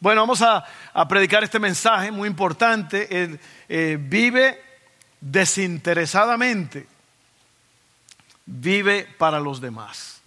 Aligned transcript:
Bueno, 0.00 0.22
vamos 0.22 0.40
a, 0.40 0.64
predicar 1.06 1.44
este 1.44 1.58
mensaje 1.58 2.10
muy 2.10 2.26
importante. 2.26 3.38
Eh, 3.68 3.98
vive 4.00 4.58
desinteresadamente. 5.20 6.86
Vive 8.46 9.06
para 9.18 9.38
los 9.38 9.60
demás. 9.60 10.22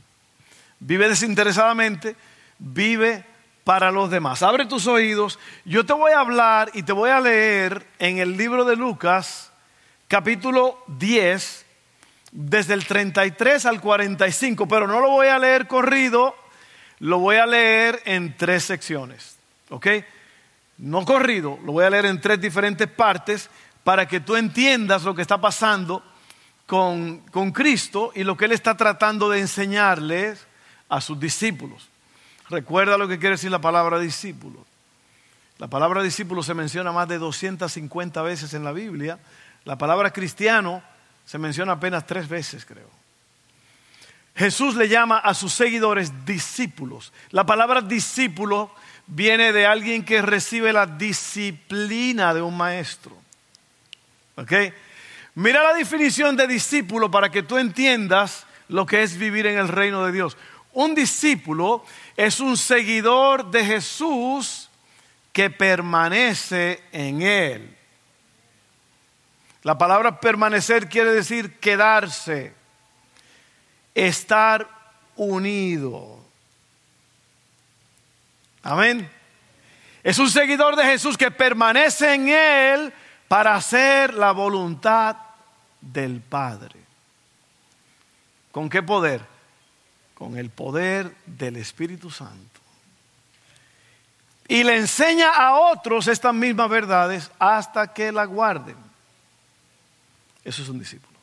Vive 0.80 1.10
desinteresadamente. 1.10 2.16
Vive 2.60 3.26
para 3.64 3.90
los 3.92 4.12
demás. 4.12 4.44
Abre 4.44 4.68
tus 4.68 4.86
oídos. 4.86 5.40
Yo 5.66 5.84
te 5.88 5.94
voy 5.94 6.12
a 6.12 6.20
hablar 6.20 6.70
y 6.76 6.84
te 6.84 6.94
voy 6.94 7.10
a 7.10 7.20
leer 7.20 7.88
en 7.98 8.20
el 8.20 8.38
libro 8.38 8.66
de 8.66 8.76
Lucas, 8.76 9.52
capítulo 10.08 10.84
10, 10.86 11.66
desde 12.32 12.76
el 12.76 12.86
33 12.86 13.66
al 13.66 13.82
45, 13.82 14.68
pero 14.68 14.86
no 14.86 15.00
lo 15.00 15.10
voy 15.10 15.28
a 15.28 15.40
leer 15.40 15.68
corrido, 15.68 16.36
lo 17.00 17.18
voy 17.18 17.38
a 17.38 17.48
leer 17.48 18.04
en 18.06 18.38
tres 18.38 18.66
secciones. 18.66 19.33
¿Ok? 19.74 19.88
No 20.78 21.04
corrido, 21.04 21.58
lo 21.66 21.72
voy 21.72 21.84
a 21.84 21.90
leer 21.90 22.06
en 22.06 22.22
tres 22.22 22.40
diferentes 22.40 22.88
partes 22.88 23.50
para 23.84 24.08
que 24.08 24.20
tú 24.20 24.36
entiendas 24.36 25.02
lo 25.02 25.16
que 25.16 25.24
está 25.24 25.42
pasando 25.42 26.04
con, 26.68 27.20
con 27.32 27.52
Cristo 27.52 28.12
y 28.14 28.24
lo 28.24 28.38
que 28.38 28.46
Él 28.46 28.52
está 28.52 28.78
tratando 28.78 29.30
de 29.30 29.40
enseñarles 29.40 30.46
a 30.90 31.02
sus 31.02 31.20
discípulos. 31.20 31.90
Recuerda 32.50 33.00
lo 33.00 33.08
que 33.08 33.18
quiere 33.18 33.34
decir 33.34 33.50
la 33.50 33.62
palabra 33.62 33.98
discípulo. 33.98 34.64
La 35.58 35.68
palabra 35.68 36.04
discípulo 36.04 36.44
se 36.44 36.54
menciona 36.54 36.92
más 36.92 37.08
de 37.08 37.18
250 37.18 38.22
veces 38.22 38.54
en 38.54 38.64
la 38.64 38.74
Biblia. 38.74 39.18
La 39.66 39.80
palabra 39.80 40.12
cristiano 40.12 40.84
se 41.26 41.40
menciona 41.40 41.74
apenas 41.74 42.06
tres 42.06 42.30
veces, 42.30 42.64
creo. 42.64 42.90
Jesús 44.36 44.76
le 44.76 44.88
llama 44.88 45.18
a 45.18 45.34
sus 45.34 45.52
seguidores 45.52 46.26
discípulos. 46.26 47.12
La 47.32 47.46
palabra 47.46 47.82
discípulo 47.82 48.72
viene 49.08 49.52
de 49.52 49.66
alguien 49.66 50.04
que 50.04 50.22
recibe 50.22 50.74
la 50.74 50.86
disciplina 50.86 52.34
de 52.34 52.42
un 52.42 52.56
maestro. 52.56 53.16
¿Ok? 54.36 54.52
Mira 55.36 55.64
la 55.64 55.74
definición 55.74 56.36
de 56.38 56.48
discípulo 56.48 57.10
para 57.10 57.30
que 57.30 57.44
tú 57.44 57.58
entiendas 57.58 58.46
lo 58.70 58.86
que 58.86 59.04
es 59.04 59.18
vivir 59.18 59.48
en 59.48 59.58
el 59.58 59.68
reino 59.68 60.06
de 60.06 60.12
Dios. 60.12 60.38
Un 60.74 60.96
discípulo 60.96 61.86
es 62.16 62.40
un 62.40 62.58
seguidor 62.58 63.52
de 63.52 63.66
Jesús 63.66 64.70
que 65.32 65.50
permanece 65.50 66.84
en 66.92 67.22
Él. 67.22 67.78
La 69.64 69.78
palabra 69.78 70.20
permanecer 70.20 70.90
quiere 70.90 71.12
decir 71.12 71.60
quedarse, 71.60 72.54
estar 73.96 74.68
unido. 75.16 76.23
Amén. 78.64 79.10
Es 80.02 80.18
un 80.18 80.30
seguidor 80.30 80.76
de 80.76 80.84
Jesús 80.86 81.18
que 81.18 81.30
permanece 81.30 82.16
en 82.16 82.30
Él 82.30 82.94
para 83.28 83.56
hacer 83.56 84.14
la 84.16 84.32
voluntad 84.32 85.18
del 85.80 86.22
Padre. 86.22 86.80
¿Con 88.52 88.70
qué 88.70 88.82
poder? 88.82 89.34
con 90.24 90.38
el 90.38 90.50
poder 90.50 91.14
del 91.26 91.58
Espíritu 91.58 92.10
Santo. 92.10 92.62
Y 94.48 94.64
le 94.64 94.78
enseña 94.78 95.32
a 95.32 95.56
otros 95.56 96.08
estas 96.08 96.34
mismas 96.34 96.70
verdades 96.70 97.30
hasta 97.40 97.94
que 97.94 98.10
la 98.10 98.24
guarden. 98.24 98.78
Eso 100.46 100.62
es 100.62 100.70
un 100.70 100.80
discípulo. 100.80 101.20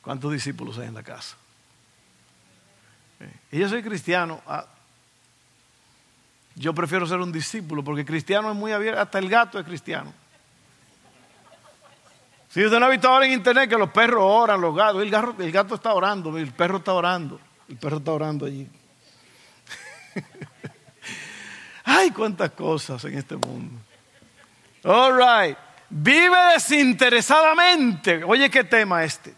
¿Cuántos 0.00 0.32
discípulos 0.32 0.78
hay 0.78 0.88
en 0.88 0.94
la 0.94 1.02
casa? 1.02 1.36
Y 3.52 3.58
yo 3.58 3.68
soy 3.68 3.82
cristiano. 3.82 4.40
Yo 6.56 6.74
prefiero 6.74 7.06
ser 7.06 7.18
un 7.18 7.32
discípulo 7.32 7.82
porque 7.82 8.04
cristiano 8.04 8.50
es 8.50 8.56
muy 8.56 8.72
abierto. 8.72 9.00
Hasta 9.00 9.18
el 9.18 9.28
gato 9.28 9.58
es 9.58 9.66
cristiano. 9.66 10.12
Si 12.48 12.64
usted 12.64 12.78
no 12.78 12.86
ha 12.86 12.88
visto 12.88 13.08
ahora 13.08 13.26
en 13.26 13.32
internet 13.32 13.68
que 13.68 13.76
los 13.76 13.90
perros 13.90 14.22
oran, 14.22 14.60
los 14.60 14.76
gatos, 14.76 15.02
el 15.02 15.10
gato, 15.10 15.34
el 15.40 15.50
gato 15.50 15.74
está 15.74 15.92
orando, 15.92 16.38
el 16.38 16.52
perro 16.52 16.76
está 16.76 16.92
orando, 16.92 17.40
el 17.68 17.76
perro 17.76 17.96
está 17.96 18.12
orando 18.12 18.46
allí. 18.46 18.68
Ay, 21.84 22.12
cuántas 22.12 22.50
cosas 22.52 23.04
en 23.06 23.18
este 23.18 23.36
mundo. 23.36 23.80
All 24.84 25.16
right. 25.16 25.58
Vive 25.88 26.36
desinteresadamente. 26.54 28.22
Oye, 28.22 28.48
qué 28.48 28.62
tema 28.62 29.02
este. 29.02 29.34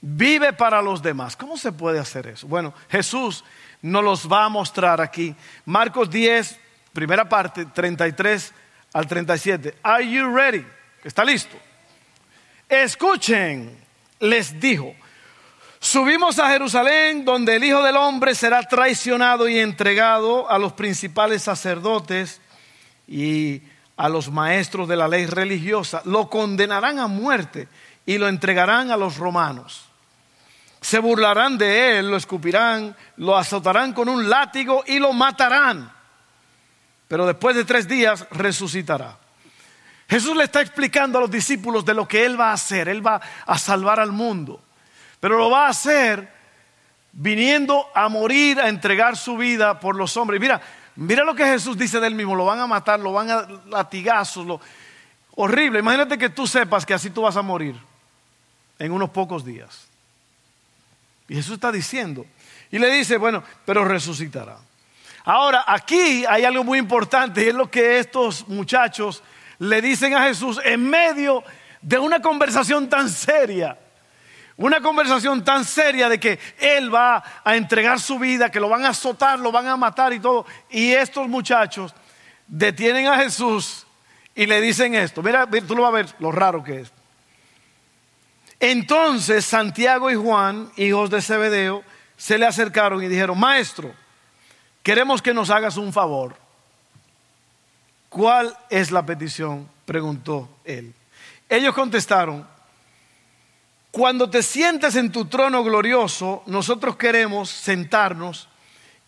Vive 0.00 0.52
para 0.52 0.80
los 0.80 1.02
demás. 1.02 1.36
¿Cómo 1.36 1.56
se 1.56 1.72
puede 1.72 1.98
hacer 1.98 2.28
eso? 2.28 2.46
Bueno, 2.46 2.72
Jesús 2.88 3.44
nos 3.82 4.04
los 4.04 4.30
va 4.30 4.44
a 4.44 4.48
mostrar 4.48 5.00
aquí. 5.00 5.34
Marcos 5.64 6.08
10, 6.10 6.58
primera 6.92 7.28
parte, 7.28 7.66
33 7.66 8.52
al 8.92 9.06
37. 9.06 9.76
Are 9.82 10.08
you 10.08 10.34
ready? 10.34 10.64
¿Está 11.02 11.24
listo? 11.24 11.56
Escuchen, 12.68 13.76
les 14.20 14.60
dijo, 14.60 14.94
subimos 15.80 16.38
a 16.38 16.50
Jerusalén 16.50 17.24
donde 17.24 17.56
el 17.56 17.64
Hijo 17.64 17.82
del 17.82 17.96
Hombre 17.96 18.34
será 18.34 18.62
traicionado 18.62 19.48
y 19.48 19.58
entregado 19.58 20.50
a 20.50 20.58
los 20.58 20.74
principales 20.74 21.42
sacerdotes 21.42 22.40
y 23.06 23.62
a 23.96 24.08
los 24.08 24.30
maestros 24.30 24.86
de 24.86 24.96
la 24.96 25.08
ley 25.08 25.26
religiosa. 25.26 26.02
Lo 26.04 26.28
condenarán 26.28 26.98
a 26.98 27.08
muerte 27.08 27.68
y 28.06 28.18
lo 28.18 28.28
entregarán 28.28 28.90
a 28.90 28.96
los 28.96 29.16
romanos. 29.16 29.87
Se 30.80 30.98
burlarán 30.98 31.58
de 31.58 31.98
él, 31.98 32.10
lo 32.10 32.16
escupirán, 32.16 32.96
lo 33.16 33.36
azotarán 33.36 33.92
con 33.92 34.08
un 34.08 34.28
látigo 34.28 34.84
y 34.86 34.98
lo 34.98 35.12
matarán. 35.12 35.92
Pero 37.08 37.26
después 37.26 37.56
de 37.56 37.64
tres 37.64 37.88
días 37.88 38.26
resucitará. 38.30 39.16
Jesús 40.08 40.36
le 40.36 40.44
está 40.44 40.60
explicando 40.60 41.18
a 41.18 41.22
los 41.22 41.30
discípulos 41.30 41.84
de 41.84 41.94
lo 41.94 42.06
que 42.08 42.24
Él 42.24 42.40
va 42.40 42.50
a 42.50 42.54
hacer. 42.54 42.88
Él 42.88 43.06
va 43.06 43.20
a 43.46 43.58
salvar 43.58 44.00
al 44.00 44.12
mundo. 44.12 44.60
Pero 45.20 45.36
lo 45.36 45.50
va 45.50 45.66
a 45.66 45.70
hacer 45.70 46.32
viniendo 47.12 47.86
a 47.94 48.08
morir, 48.08 48.60
a 48.60 48.68
entregar 48.68 49.16
su 49.16 49.36
vida 49.36 49.80
por 49.80 49.96
los 49.96 50.16
hombres. 50.16 50.40
Mira, 50.40 50.60
mira 50.96 51.24
lo 51.24 51.34
que 51.34 51.44
Jesús 51.44 51.76
dice 51.76 52.00
de 52.00 52.06
Él 52.06 52.14
mismo. 52.14 52.34
Lo 52.34 52.44
van 52.44 52.60
a 52.60 52.66
matar, 52.66 53.00
lo 53.00 53.12
van 53.12 53.30
a 53.30 53.48
latigazos. 53.66 54.46
Lo... 54.46 54.60
Horrible. 55.34 55.80
Imagínate 55.80 56.16
que 56.16 56.30
tú 56.30 56.46
sepas 56.46 56.86
que 56.86 56.94
así 56.94 57.10
tú 57.10 57.22
vas 57.22 57.36
a 57.36 57.42
morir 57.42 57.76
en 58.78 58.92
unos 58.92 59.10
pocos 59.10 59.44
días. 59.44 59.87
Y 61.28 61.34
Jesús 61.34 61.54
está 61.54 61.70
diciendo. 61.70 62.26
Y 62.70 62.78
le 62.78 62.90
dice, 62.90 63.16
bueno, 63.16 63.42
pero 63.64 63.84
resucitará. 63.84 64.58
Ahora, 65.24 65.64
aquí 65.66 66.24
hay 66.26 66.44
algo 66.44 66.64
muy 66.64 66.78
importante 66.78 67.44
y 67.44 67.48
es 67.48 67.54
lo 67.54 67.70
que 67.70 67.98
estos 67.98 68.48
muchachos 68.48 69.22
le 69.58 69.82
dicen 69.82 70.14
a 70.14 70.22
Jesús 70.24 70.60
en 70.64 70.88
medio 70.88 71.44
de 71.82 71.98
una 71.98 72.20
conversación 72.20 72.88
tan 72.88 73.10
seria. 73.10 73.78
Una 74.56 74.80
conversación 74.80 75.44
tan 75.44 75.64
seria 75.64 76.08
de 76.08 76.18
que 76.18 76.38
Él 76.58 76.92
va 76.92 77.22
a 77.44 77.56
entregar 77.56 78.00
su 78.00 78.18
vida, 78.18 78.50
que 78.50 78.58
lo 78.58 78.68
van 78.68 78.84
a 78.84 78.88
azotar, 78.88 79.38
lo 79.38 79.52
van 79.52 79.68
a 79.68 79.76
matar 79.76 80.12
y 80.12 80.18
todo. 80.18 80.46
Y 80.70 80.92
estos 80.92 81.28
muchachos 81.28 81.94
detienen 82.46 83.06
a 83.06 83.18
Jesús 83.18 83.86
y 84.34 84.46
le 84.46 84.60
dicen 84.60 84.94
esto. 84.94 85.22
Mira, 85.22 85.46
tú 85.46 85.76
lo 85.76 85.82
vas 85.82 85.90
a 85.90 85.94
ver 85.94 86.06
lo 86.18 86.32
raro 86.32 86.64
que 86.64 86.80
es. 86.80 86.92
Entonces 88.60 89.44
Santiago 89.44 90.10
y 90.10 90.16
Juan, 90.16 90.70
hijos 90.76 91.10
de 91.10 91.22
Zebedeo, 91.22 91.84
se 92.16 92.38
le 92.38 92.46
acercaron 92.46 93.02
y 93.02 93.08
dijeron, 93.08 93.38
Maestro, 93.38 93.94
queremos 94.82 95.22
que 95.22 95.32
nos 95.32 95.50
hagas 95.50 95.76
un 95.76 95.92
favor. 95.92 96.36
¿Cuál 98.08 98.56
es 98.70 98.90
la 98.90 99.04
petición? 99.04 99.68
preguntó 99.84 100.48
él. 100.64 100.92
Ellos 101.48 101.74
contestaron, 101.74 102.46
cuando 103.90 104.28
te 104.28 104.42
sientes 104.42 104.96
en 104.96 105.10
tu 105.10 105.26
trono 105.26 105.64
glorioso, 105.64 106.42
nosotros 106.46 106.96
queremos 106.96 107.48
sentarnos 107.48 108.48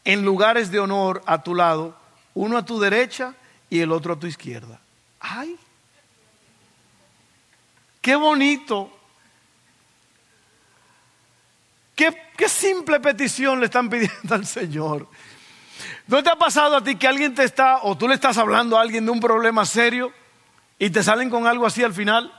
en 0.05 0.25
lugares 0.25 0.71
de 0.71 0.81
honor 0.81 1.23
a 1.27 1.43
tu 1.43 1.55
lado, 1.55 1.97
uno 2.35 2.57
a 2.57 2.65
tu 2.65 2.81
derecha 2.81 3.35
y 3.69 3.81
el 3.81 3.93
otro 3.93 4.15
a 4.15 4.19
tu 4.19 4.27
izquierda. 4.27 4.81
¡Ay! 5.21 5.57
¡Qué 8.01 8.17
bonito! 8.17 9.00
¿Qué, 12.37 12.49
simple 12.49 12.99
petición 12.99 13.61
le 13.61 13.67
están 13.67 13.91
pidiendo 13.91 14.35
al 14.35 14.47
Señor? 14.47 15.07
¿No 16.07 16.23
te 16.23 16.31
ha 16.31 16.37
pasado 16.37 16.77
a 16.77 16.83
ti 16.83 16.97
que 16.97 17.07
alguien 17.07 17.35
te 17.35 17.45
está, 17.45 17.81
o 17.83 17.99
tú 17.99 18.09
le 18.09 18.15
estás 18.15 18.39
hablando 18.39 18.79
a 18.79 18.81
alguien 18.81 19.05
de 19.05 19.11
un 19.11 19.21
problema 19.21 19.67
serio 19.67 20.11
y 20.79 20.89
te 20.89 21.03
salen 21.03 21.29
con 21.29 21.47
algo 21.47 21.67
así 21.67 21.83
al 21.83 21.93
final? 21.93 22.33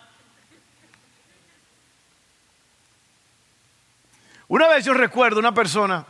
Una 4.48 4.68
vez 4.68 4.84
yo 4.84 4.96
recuerdo 4.96 5.40
una 5.40 5.54
persona 5.54 6.08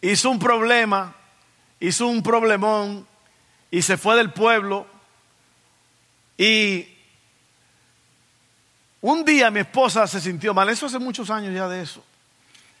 hizo 0.00 0.30
un 0.30 0.38
problema, 0.38 1.14
hizo 1.80 2.06
un 2.06 2.22
problemón 2.22 3.06
y 3.70 3.82
se 3.82 3.98
fue 3.98 4.16
del 4.16 4.32
pueblo 4.32 4.86
y 6.38 6.93
un 9.04 9.24
día 9.24 9.50
mi 9.50 9.60
esposa 9.60 10.06
se 10.06 10.20
sintió 10.20 10.54
mal, 10.54 10.68
eso 10.70 10.86
hace 10.86 10.98
muchos 10.98 11.28
años 11.28 11.52
ya 11.54 11.68
de 11.68 11.82
eso. 11.82 12.02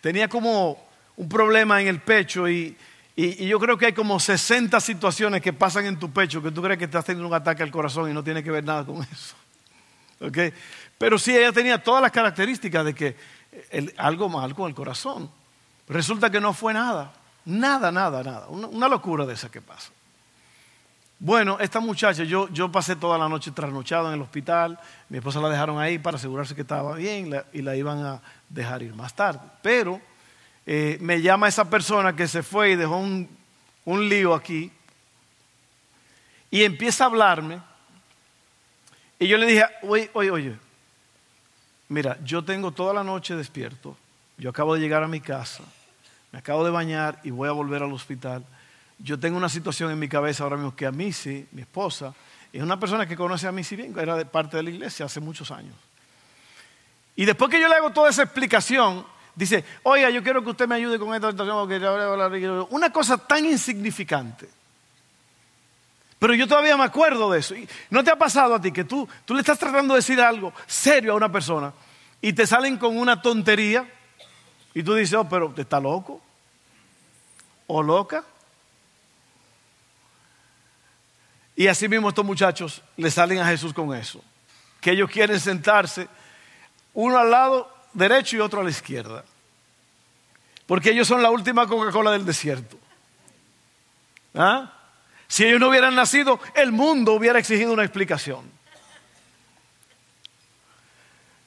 Tenía 0.00 0.28
como 0.28 0.82
un 1.16 1.28
problema 1.28 1.80
en 1.80 1.88
el 1.88 2.00
pecho 2.00 2.48
y 2.48 2.76
Y, 3.16 3.46
yo 3.46 3.60
creo 3.60 3.78
que 3.78 3.86
hay 3.86 3.92
como 3.92 4.18
60 4.18 4.80
situaciones 4.80 5.40
que 5.40 5.52
pasan 5.52 5.86
en 5.86 5.98
tu 5.98 6.10
pecho 6.10 6.42
que 6.42 6.50
tú 6.50 6.62
crees 6.62 6.78
que 6.78 6.86
estás 6.86 7.04
teniendo 7.04 7.28
un 7.28 7.34
ataque 7.34 7.62
al 7.62 7.70
corazón 7.70 8.10
y 8.10 8.14
no 8.14 8.24
tiene 8.24 8.42
que 8.42 8.50
ver 8.50 8.64
nada 8.64 8.84
con 8.84 9.02
eso. 9.02 9.36
¿Okay? 10.20 10.52
Pero 10.98 11.18
sí, 11.18 11.36
ella 11.36 11.52
tenía 11.52 11.82
todas 11.82 12.02
las 12.02 12.10
características 12.10 12.84
de 12.84 12.94
que 12.94 13.16
algo 13.98 14.28
mal 14.28 14.54
con 14.54 14.68
el 14.68 14.74
corazón. 14.74 15.30
Resulta 15.88 16.30
que 16.30 16.40
no 16.40 16.54
fue 16.54 16.72
nada. 16.72 17.12
Nada, 17.44 17.92
nada, 17.92 18.22
nada. 18.22 18.48
Una, 18.48 18.88
locura 18.88 19.26
de 19.26 19.34
esa 19.34 19.50
que 19.50 19.60
pasa. 19.60 19.90
Bueno, 21.18 21.58
esta 21.60 21.80
muchacha, 21.80 22.24
yo, 22.24 22.48
yo 22.48 22.70
pasé 22.70 22.96
toda 22.96 23.16
la 23.16 23.28
noche 23.28 23.50
trasnochado 23.50 24.08
en 24.08 24.14
el 24.14 24.22
hospital. 24.22 24.78
Mi 25.08 25.18
esposa 25.18 25.40
la 25.40 25.48
dejaron 25.48 25.78
ahí 25.78 25.98
para 25.98 26.16
asegurarse 26.16 26.54
que 26.54 26.62
estaba 26.62 26.96
bien 26.96 27.32
y 27.52 27.62
la 27.62 27.76
iban 27.76 28.04
a 28.04 28.20
dejar 28.48 28.82
ir 28.82 28.94
más 28.94 29.14
tarde. 29.14 29.40
Pero 29.62 30.00
eh, 30.66 30.98
me 31.00 31.22
llama 31.22 31.48
esa 31.48 31.68
persona 31.70 32.14
que 32.14 32.28
se 32.28 32.42
fue 32.42 32.72
y 32.72 32.76
dejó 32.76 32.96
un, 32.96 33.28
un 33.84 34.08
lío 34.08 34.34
aquí 34.34 34.70
y 36.50 36.62
empieza 36.62 37.04
a 37.04 37.06
hablarme. 37.08 37.60
Y 39.18 39.26
yo 39.26 39.36
le 39.38 39.46
dije, 39.46 39.64
oye, 39.82 40.10
oye, 40.14 40.30
oye, 40.30 40.56
mira, 41.88 42.18
yo 42.24 42.44
tengo 42.44 42.70
toda 42.70 42.94
la 42.94 43.04
noche 43.04 43.34
despierto, 43.34 43.96
yo 44.38 44.50
acabo 44.50 44.74
de 44.74 44.80
llegar 44.80 45.02
a 45.02 45.08
mi 45.08 45.20
casa, 45.20 45.64
me 46.32 46.38
acabo 46.38 46.64
de 46.64 46.70
bañar 46.70 47.20
y 47.24 47.30
voy 47.30 47.48
a 47.48 47.52
volver 47.52 47.82
al 47.82 47.92
hospital. 47.92 48.44
Yo 48.98 49.18
tengo 49.18 49.36
una 49.36 49.48
situación 49.48 49.90
en 49.90 49.98
mi 49.98 50.08
cabeza 50.08 50.44
ahora 50.44 50.56
mismo 50.56 50.74
que 50.74 50.86
a 50.86 50.92
sí, 51.12 51.46
mi 51.52 51.62
esposa, 51.62 52.14
es 52.52 52.62
una 52.62 52.78
persona 52.78 53.06
que 53.06 53.16
conoce 53.16 53.48
a 53.48 53.62
sí 53.64 53.74
bien, 53.76 53.94
era 53.98 54.16
de 54.16 54.26
parte 54.26 54.56
de 54.56 54.62
la 54.62 54.70
iglesia 54.70 55.06
hace 55.06 55.20
muchos 55.20 55.50
años. 55.50 55.74
Y 57.16 57.24
después 57.24 57.50
que 57.50 57.60
yo 57.60 57.68
le 57.68 57.74
hago 57.74 57.90
toda 57.90 58.10
esa 58.10 58.22
explicación, 58.22 59.04
dice, 59.34 59.64
oiga, 59.82 60.10
yo 60.10 60.22
quiero 60.22 60.42
que 60.42 60.50
usted 60.50 60.68
me 60.68 60.76
ayude 60.76 60.98
con 60.98 61.14
esta 61.14 61.30
situación. 61.30 62.66
Una 62.70 62.92
cosa 62.92 63.18
tan 63.18 63.44
insignificante. 63.44 64.48
Pero 66.18 66.34
yo 66.34 66.46
todavía 66.46 66.76
me 66.76 66.84
acuerdo 66.84 67.30
de 67.30 67.40
eso. 67.40 67.54
¿No 67.90 68.02
te 68.02 68.10
ha 68.10 68.16
pasado 68.16 68.54
a 68.54 68.60
ti 68.60 68.72
que 68.72 68.84
tú, 68.84 69.08
tú 69.24 69.34
le 69.34 69.40
estás 69.40 69.58
tratando 69.58 69.94
de 69.94 69.98
decir 69.98 70.20
algo 70.20 70.52
serio 70.66 71.12
a 71.12 71.16
una 71.16 71.30
persona 71.30 71.72
y 72.20 72.32
te 72.32 72.46
salen 72.46 72.78
con 72.78 72.96
una 72.96 73.20
tontería 73.20 73.86
y 74.72 74.82
tú 74.82 74.94
dices, 74.94 75.14
oh, 75.14 75.28
pero 75.28 75.52
está 75.56 75.80
loco? 75.80 76.22
¿O 77.66 77.82
loca? 77.82 78.24
Y 81.56 81.66
así 81.68 81.88
mismo 81.88 82.08
estos 82.08 82.24
muchachos 82.24 82.82
le 82.96 83.10
salen 83.10 83.38
a 83.38 83.46
Jesús 83.46 83.72
con 83.72 83.94
eso. 83.94 84.22
Que 84.80 84.92
ellos 84.92 85.10
quieren 85.10 85.38
sentarse 85.38 86.08
uno 86.92 87.18
al 87.18 87.30
lado 87.30 87.72
derecho 87.92 88.36
y 88.36 88.40
otro 88.40 88.60
a 88.60 88.64
la 88.64 88.70
izquierda. 88.70 89.24
Porque 90.66 90.90
ellos 90.90 91.06
son 91.06 91.22
la 91.22 91.30
última 91.30 91.66
Coca-Cola 91.66 92.10
del 92.10 92.24
desierto. 92.24 92.78
¿Ah? 94.34 94.72
Si 95.28 95.44
ellos 95.44 95.60
no 95.60 95.68
hubieran 95.68 95.94
nacido, 95.94 96.40
el 96.54 96.72
mundo 96.72 97.12
hubiera 97.12 97.38
exigido 97.38 97.72
una 97.72 97.84
explicación. 97.84 98.50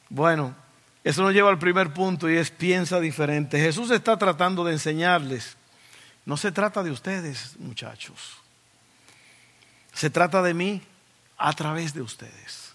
Bueno, 0.10 0.56
eso 1.04 1.22
nos 1.22 1.34
lleva 1.34 1.50
al 1.50 1.60
primer 1.60 1.94
punto 1.94 2.30
y 2.30 2.38
es 2.38 2.52
piensa 2.52 3.00
diferente. 3.00 3.60
Jesús 3.60 3.92
está 3.92 4.18
tratando 4.18 4.64
de 4.64 4.74
enseñarles. 4.74 5.58
No 6.26 6.38
se 6.38 6.52
trata 6.52 6.84
de 6.84 6.92
ustedes, 6.92 7.56
muchachos. 7.60 8.38
Se 9.98 10.12
trata 10.12 10.44
de 10.44 10.54
mí 10.54 10.80
a 11.40 11.54
través 11.54 11.92
de 11.92 12.04
ustedes. 12.04 12.72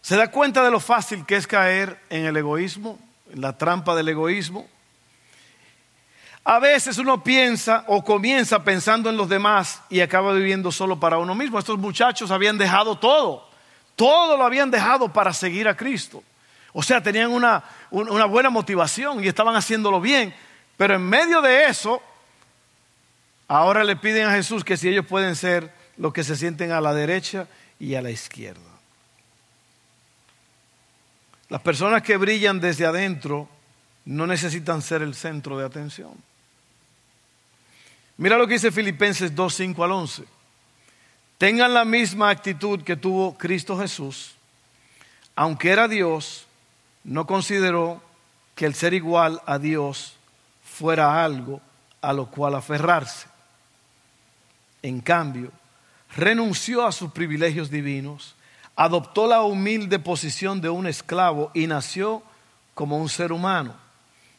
¿Se 0.00 0.14
da 0.14 0.30
cuenta 0.30 0.62
de 0.62 0.70
lo 0.70 0.78
fácil 0.78 1.26
que 1.26 1.34
es 1.34 1.44
caer 1.44 2.00
en 2.08 2.24
el 2.24 2.36
egoísmo, 2.36 3.00
en 3.32 3.40
la 3.40 3.58
trampa 3.58 3.96
del 3.96 4.08
egoísmo? 4.08 4.68
A 6.44 6.60
veces 6.60 6.98
uno 6.98 7.20
piensa 7.24 7.82
o 7.88 8.04
comienza 8.04 8.62
pensando 8.62 9.10
en 9.10 9.16
los 9.16 9.28
demás 9.28 9.82
y 9.90 9.98
acaba 9.98 10.32
viviendo 10.34 10.70
solo 10.70 11.00
para 11.00 11.18
uno 11.18 11.34
mismo. 11.34 11.58
Estos 11.58 11.80
muchachos 11.80 12.30
habían 12.30 12.58
dejado 12.58 12.96
todo, 12.96 13.48
todo 13.96 14.36
lo 14.36 14.44
habían 14.44 14.70
dejado 14.70 15.12
para 15.12 15.32
seguir 15.32 15.66
a 15.66 15.76
Cristo. 15.76 16.22
O 16.74 16.82
sea, 16.84 17.02
tenían 17.02 17.32
una, 17.32 17.64
una 17.90 18.26
buena 18.26 18.50
motivación 18.50 19.24
y 19.24 19.26
estaban 19.26 19.56
haciéndolo 19.56 20.00
bien. 20.00 20.32
Pero 20.76 20.94
en 20.94 21.02
medio 21.02 21.42
de 21.42 21.64
eso, 21.64 22.00
ahora 23.48 23.84
le 23.84 23.96
piden 23.96 24.26
a 24.26 24.32
Jesús 24.32 24.64
que 24.64 24.76
si 24.76 24.88
ellos 24.88 25.06
pueden 25.06 25.36
ser 25.36 25.72
los 25.96 26.12
que 26.12 26.24
se 26.24 26.36
sienten 26.36 26.72
a 26.72 26.80
la 26.80 26.94
derecha 26.94 27.46
y 27.78 27.94
a 27.94 28.02
la 28.02 28.10
izquierda. 28.10 28.60
Las 31.48 31.62
personas 31.62 32.02
que 32.02 32.16
brillan 32.16 32.60
desde 32.60 32.86
adentro 32.86 33.48
no 34.04 34.26
necesitan 34.26 34.82
ser 34.82 35.02
el 35.02 35.14
centro 35.14 35.58
de 35.58 35.64
atención. 35.64 36.12
Mira 38.16 38.38
lo 38.38 38.46
que 38.46 38.54
dice 38.54 38.72
Filipenses 38.72 39.34
2, 39.34 39.54
5 39.54 39.84
al 39.84 39.92
11. 39.92 40.24
Tengan 41.38 41.74
la 41.74 41.84
misma 41.84 42.30
actitud 42.30 42.82
que 42.82 42.96
tuvo 42.96 43.36
Cristo 43.36 43.78
Jesús. 43.78 44.34
Aunque 45.34 45.70
era 45.70 45.86
Dios, 45.86 46.46
no 47.04 47.26
consideró 47.26 48.02
que 48.54 48.64
el 48.64 48.74
ser 48.74 48.94
igual 48.94 49.42
a 49.44 49.58
Dios 49.58 50.14
fuera 50.64 51.22
algo 51.22 51.60
a 52.00 52.12
lo 52.12 52.30
cual 52.30 52.54
aferrarse. 52.54 53.28
En 54.82 55.00
cambio, 55.00 55.50
renunció 56.14 56.86
a 56.86 56.92
sus 56.92 57.10
privilegios 57.12 57.70
divinos 57.70 58.36
adoptó 58.76 59.26
la 59.26 59.42
humilde 59.42 59.98
posición 59.98 60.60
de 60.60 60.68
un 60.68 60.86
esclavo 60.86 61.50
y 61.54 61.66
nació 61.66 62.22
como 62.74 62.98
un 62.98 63.08
ser 63.08 63.32
humano. 63.32 63.74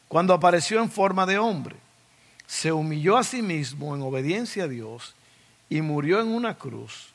Cuando 0.06 0.32
apareció 0.32 0.80
en 0.80 0.90
forma 0.90 1.26
de 1.26 1.38
hombre, 1.38 1.76
se 2.46 2.72
humilló 2.72 3.18
a 3.18 3.24
sí 3.24 3.42
mismo 3.42 3.94
en 3.94 4.00
obediencia 4.00 4.64
a 4.64 4.68
Dios 4.68 5.14
y 5.68 5.82
murió 5.82 6.20
en 6.20 6.28
una 6.28 6.54
cruz 6.54 7.08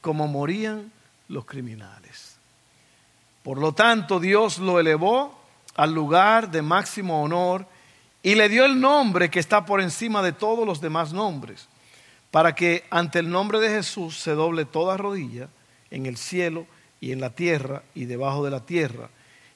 como 0.00 0.28
morían 0.28 0.90
los 1.26 1.44
criminales. 1.44 2.36
Por 3.42 3.58
lo 3.58 3.72
tanto, 3.72 4.20
Dios 4.20 4.58
lo 4.58 4.80
elevó 4.80 5.38
al 5.74 5.92
lugar 5.92 6.50
de 6.50 6.62
máximo 6.62 7.22
honor 7.22 7.66
y 8.22 8.34
le 8.34 8.48
dio 8.48 8.64
el 8.64 8.80
nombre 8.80 9.30
que 9.30 9.40
está 9.40 9.66
por 9.66 9.80
encima 9.80 10.22
de 10.22 10.32
todos 10.32 10.66
los 10.66 10.80
demás 10.80 11.12
nombres, 11.12 11.68
para 12.30 12.54
que 12.54 12.84
ante 12.90 13.18
el 13.18 13.30
nombre 13.30 13.58
de 13.60 13.70
Jesús 13.70 14.18
se 14.18 14.32
doble 14.32 14.64
toda 14.64 14.96
rodilla 14.96 15.48
en 15.90 16.06
el 16.06 16.16
cielo 16.16 16.66
y 17.00 17.12
en 17.12 17.20
la 17.20 17.30
tierra 17.30 17.82
y 17.94 18.04
debajo 18.04 18.44
de 18.44 18.50
la 18.50 18.66
tierra, 18.66 19.08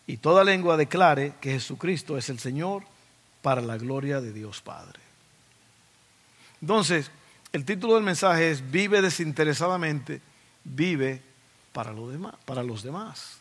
y 0.06 0.16
toda 0.16 0.44
lengua 0.44 0.76
declare 0.76 1.34
que 1.40 1.52
Jesucristo 1.52 2.16
es 2.18 2.28
el 2.28 2.38
Señor 2.38 2.84
para 3.42 3.60
la 3.60 3.76
gloria 3.76 4.20
de 4.20 4.32
Dios 4.32 4.60
Padre. 4.60 5.00
Entonces, 6.60 7.10
el 7.52 7.64
título 7.64 7.94
del 7.94 8.04
mensaje 8.04 8.50
es 8.50 8.70
Vive 8.70 9.02
desinteresadamente, 9.02 10.20
vive 10.64 11.22
para, 11.72 11.92
demás, 11.92 12.34
para 12.44 12.62
los 12.62 12.82
demás. 12.82 13.38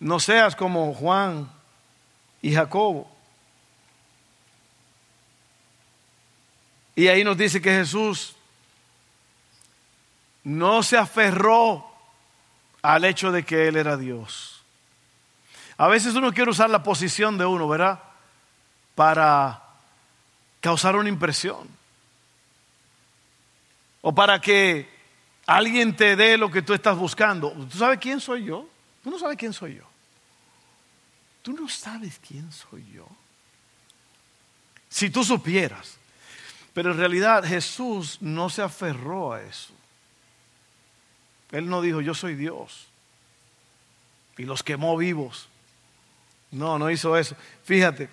No 0.00 0.20
seas 0.20 0.54
como 0.54 0.92
Juan 0.94 1.50
y 2.42 2.52
Jacobo. 2.52 3.10
Y 6.96 7.08
ahí 7.08 7.24
nos 7.24 7.36
dice 7.36 7.60
que 7.60 7.70
Jesús 7.70 8.36
no 10.44 10.82
se 10.82 10.96
aferró 10.96 11.90
al 12.82 13.04
hecho 13.04 13.32
de 13.32 13.44
que 13.44 13.68
Él 13.68 13.76
era 13.76 13.96
Dios. 13.96 14.62
A 15.76 15.88
veces 15.88 16.14
uno 16.14 16.32
quiere 16.32 16.50
usar 16.50 16.70
la 16.70 16.82
posición 16.82 17.36
de 17.36 17.46
uno, 17.46 17.66
¿verdad? 17.66 18.00
Para 18.94 19.62
causar 20.60 20.94
una 20.94 21.08
impresión. 21.08 21.68
O 24.02 24.14
para 24.14 24.40
que 24.40 24.88
alguien 25.46 25.96
te 25.96 26.14
dé 26.14 26.36
lo 26.36 26.50
que 26.50 26.62
tú 26.62 26.74
estás 26.74 26.96
buscando. 26.96 27.50
¿Tú 27.70 27.78
sabes 27.78 27.98
quién 27.98 28.20
soy 28.20 28.44
yo? 28.44 28.68
Tú 29.02 29.10
no 29.10 29.18
sabes 29.18 29.36
quién 29.36 29.52
soy 29.52 29.76
yo. 29.76 29.84
Tú 31.42 31.52
no 31.52 31.68
sabes 31.68 32.20
quién 32.26 32.50
soy 32.52 32.86
yo. 32.92 33.06
Si 34.88 35.10
tú 35.10 35.24
supieras. 35.24 35.98
Pero 36.74 36.90
en 36.90 36.98
realidad 36.98 37.44
Jesús 37.44 38.18
no 38.20 38.50
se 38.50 38.60
aferró 38.60 39.32
a 39.32 39.40
eso. 39.40 39.72
Él 41.52 41.68
no 41.70 41.80
dijo, 41.80 42.00
yo 42.00 42.14
soy 42.14 42.34
Dios. 42.34 42.88
Y 44.36 44.42
los 44.42 44.64
quemó 44.64 44.96
vivos. 44.96 45.48
No, 46.50 46.78
no 46.78 46.90
hizo 46.90 47.16
eso. 47.16 47.36
Fíjate, 47.62 48.08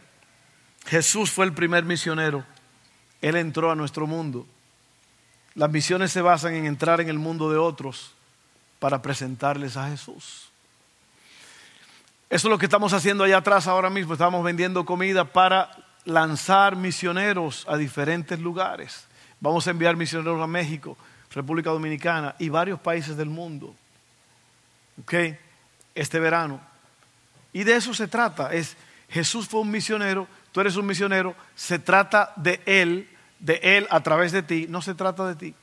Jesús 0.86 1.32
fue 1.32 1.46
el 1.46 1.54
primer 1.54 1.84
misionero. 1.84 2.46
Él 3.20 3.36
entró 3.36 3.72
a 3.72 3.76
nuestro 3.76 4.06
mundo. 4.06 4.46
Las 5.56 5.72
misiones 5.72 6.12
se 6.12 6.22
basan 6.22 6.54
en 6.54 6.68
entrar 6.68 7.02
en 7.02 7.10
el 7.10 7.18
mundo 7.18 7.52
de 7.52 7.58
otros 7.58 8.14
para 8.80 9.02
presentarles 9.02 9.76
a 9.76 9.90
Jesús. 9.90 10.50
Eso 12.30 12.48
es 12.48 12.52
lo 12.52 12.58
que 12.58 12.68
estamos 12.68 12.94
haciendo 12.94 13.24
allá 13.24 13.38
atrás 13.38 13.68
ahora 13.68 13.90
mismo. 13.90 14.14
Estamos 14.14 14.44
vendiendo 14.44 14.86
comida 14.86 15.26
para 15.26 15.81
lanzar 16.06 16.76
misioneros 16.76 17.66
a 17.68 17.78
diferentes 17.78 18.40
lugares. 18.40 19.06
Vamos 19.40 19.68
a 19.68 19.72
enviar 19.72 19.96
misioneros 19.96 20.42
a 20.42 20.48
México, 20.48 20.98
República 21.34 21.70
Dominicana 21.70 22.36
y 22.40 22.50
varios 22.50 22.80
países 22.80 23.18
del 23.18 23.30
mundo. 23.30 23.76
¿Ok? 25.02 25.14
Este 25.96 26.20
verano. 26.20 26.62
Y 27.54 27.64
de 27.64 27.76
eso 27.76 27.94
se 27.94 28.08
trata. 28.08 28.54
Es, 28.54 28.78
Jesús 29.10 29.48
fue 29.48 29.62
un 29.62 29.72
misionero, 29.72 30.28
tú 30.52 30.62
eres 30.62 30.76
un 30.76 30.86
misionero, 30.86 31.36
se 31.56 31.80
trata 31.80 32.34
de 32.36 32.62
Él, 32.66 33.10
de 33.40 33.60
Él 33.64 33.88
a 33.90 34.02
través 34.02 34.32
de 34.32 34.44
ti, 34.44 34.68
no 34.70 34.82
se 34.82 34.96
trata 34.96 35.28
de 35.28 35.36
ti. 35.36 35.56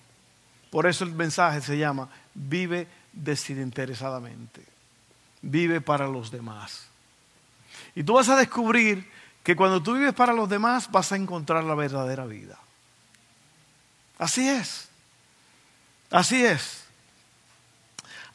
Por 0.71 0.87
eso 0.87 1.05
el 1.05 1.13
mensaje 1.13 1.61
se 1.61 1.79
llama, 1.79 2.09
vive 2.35 2.87
desinteresadamente, 3.13 4.63
vive 5.41 5.81
para 5.81 6.07
los 6.07 6.31
demás. 6.31 6.89
Y 7.95 8.03
tú 8.03 8.15
vas 8.15 8.29
a 8.29 8.37
descubrir 8.37 9.09
que 9.49 9.57
cuando 9.57 9.83
tú 9.83 9.95
vives 9.95 10.13
para 10.13 10.35
los 10.35 10.47
demás 10.47 10.91
vas 10.91 11.11
a 11.11 11.17
encontrar 11.17 11.65
la 11.65 11.75
verdadera 11.75 12.27
vida. 12.27 12.59
Así 14.19 14.47
es, 14.47 14.91
así 16.11 16.45
es. 16.45 16.85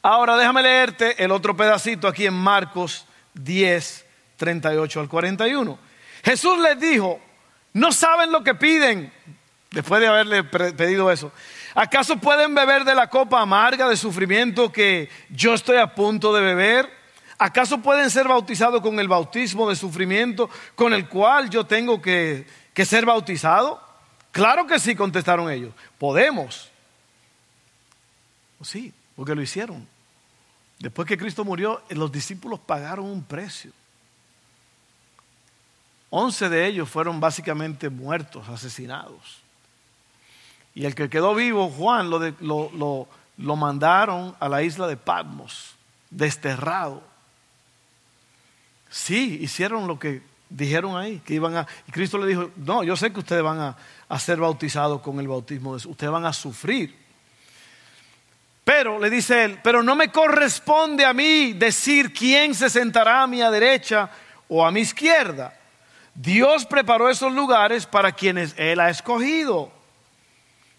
Ahora 0.02 0.36
déjame 0.36 0.60
leerte 0.60 1.22
el 1.22 1.30
otro 1.30 1.56
pedacito 1.56 2.08
aquí 2.08 2.26
en 2.26 2.34
Marcos 2.34 3.06
10, 3.34 4.04
38 4.38 5.00
al 5.02 5.08
41. 5.08 5.78
Jesús 6.24 6.58
les 6.58 6.80
dijo, 6.80 7.20
no 7.74 7.92
saben 7.92 8.32
lo 8.32 8.42
que 8.42 8.56
piden, 8.56 9.12
después 9.70 10.00
de 10.00 10.08
haberle 10.08 10.42
pedido 10.42 11.12
eso. 11.12 11.30
¿Acaso 11.76 12.16
pueden 12.16 12.56
beber 12.56 12.84
de 12.84 12.96
la 12.96 13.08
copa 13.08 13.40
amarga 13.40 13.88
de 13.88 13.96
sufrimiento 13.96 14.72
que 14.72 15.08
yo 15.30 15.54
estoy 15.54 15.76
a 15.76 15.94
punto 15.94 16.34
de 16.34 16.42
beber? 16.42 16.90
¿Acaso 17.38 17.78
pueden 17.78 18.10
ser 18.10 18.28
bautizados 18.28 18.80
con 18.80 18.98
el 19.00 19.08
bautismo 19.08 19.68
de 19.68 19.76
sufrimiento 19.76 20.48
con 20.74 20.92
el 20.92 21.08
cual 21.08 21.50
yo 21.50 21.64
tengo 21.64 22.00
que, 22.00 22.46
que 22.72 22.84
ser 22.84 23.04
bautizado? 23.04 23.80
Claro 24.30 24.66
que 24.66 24.78
sí, 24.78 24.94
contestaron 24.94 25.50
ellos. 25.50 25.72
Podemos. 25.98 26.70
Sí, 28.62 28.92
porque 29.16 29.34
lo 29.34 29.42
hicieron. 29.42 29.86
Después 30.78 31.06
que 31.06 31.16
Cristo 31.16 31.44
murió, 31.44 31.82
los 31.90 32.10
discípulos 32.10 32.60
pagaron 32.60 33.06
un 33.06 33.22
precio. 33.22 33.72
Once 36.10 36.48
de 36.48 36.66
ellos 36.66 36.88
fueron 36.88 37.20
básicamente 37.20 37.88
muertos, 37.88 38.48
asesinados. 38.48 39.42
Y 40.74 40.84
el 40.84 40.94
que 40.94 41.08
quedó 41.08 41.34
vivo, 41.34 41.68
Juan, 41.70 42.10
lo, 42.10 43.08
lo, 43.36 43.56
mandaron 43.56 44.36
a 44.40 44.48
la 44.48 44.62
isla 44.62 44.86
de 44.86 44.96
Patmos, 44.96 45.74
desterrado. 46.10 47.02
Sí, 48.90 49.38
hicieron 49.40 49.86
lo 49.86 49.98
que 49.98 50.22
dijeron 50.48 50.96
ahí, 50.96 51.20
que 51.24 51.34
iban 51.34 51.56
a... 51.56 51.66
Y 51.88 51.92
Cristo 51.92 52.18
le 52.18 52.26
dijo, 52.26 52.50
no, 52.56 52.84
yo 52.84 52.96
sé 52.96 53.12
que 53.12 53.20
ustedes 53.20 53.42
van 53.42 53.58
a, 53.58 53.76
a 54.08 54.18
ser 54.18 54.38
bautizados 54.38 55.00
con 55.00 55.18
el 55.18 55.28
bautismo 55.28 55.76
de 55.76 55.88
ustedes 55.88 56.12
van 56.12 56.26
a 56.26 56.32
sufrir. 56.32 56.96
Pero, 58.64 58.98
le 58.98 59.10
dice 59.10 59.44
él, 59.44 59.58
pero 59.62 59.82
no 59.82 59.94
me 59.94 60.10
corresponde 60.10 61.04
a 61.04 61.12
mí 61.12 61.52
decir 61.52 62.12
quién 62.12 62.54
se 62.54 62.70
sentará 62.70 63.22
a 63.22 63.26
mi 63.26 63.38
derecha 63.38 64.10
o 64.48 64.64
a 64.64 64.70
mi 64.70 64.80
izquierda. 64.80 65.54
Dios 66.14 66.64
preparó 66.64 67.10
esos 67.10 67.32
lugares 67.32 67.86
para 67.86 68.12
quienes 68.12 68.54
Él 68.56 68.80
ha 68.80 68.88
escogido. 68.88 69.70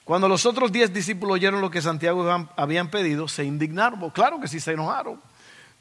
Cuando 0.04 0.28
los 0.28 0.46
otros 0.46 0.72
diez 0.72 0.94
discípulos 0.94 1.36
oyeron 1.36 1.62
lo 1.62 1.70
que 1.70 1.82
Santiago 1.82 2.48
habían 2.56 2.90
pedido, 2.90 3.28
se 3.28 3.44
indignaron. 3.44 4.10
Claro 4.12 4.40
que 4.40 4.48
sí, 4.48 4.60
se 4.60 4.72
enojaron. 4.72 5.20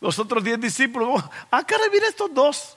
Los 0.04 0.18
otros 0.18 0.44
diez 0.44 0.60
discípulos, 0.60 1.24
ah, 1.50 1.64
caray, 1.64 1.88
mira 1.90 2.06
estos 2.06 2.34
dos. 2.34 2.76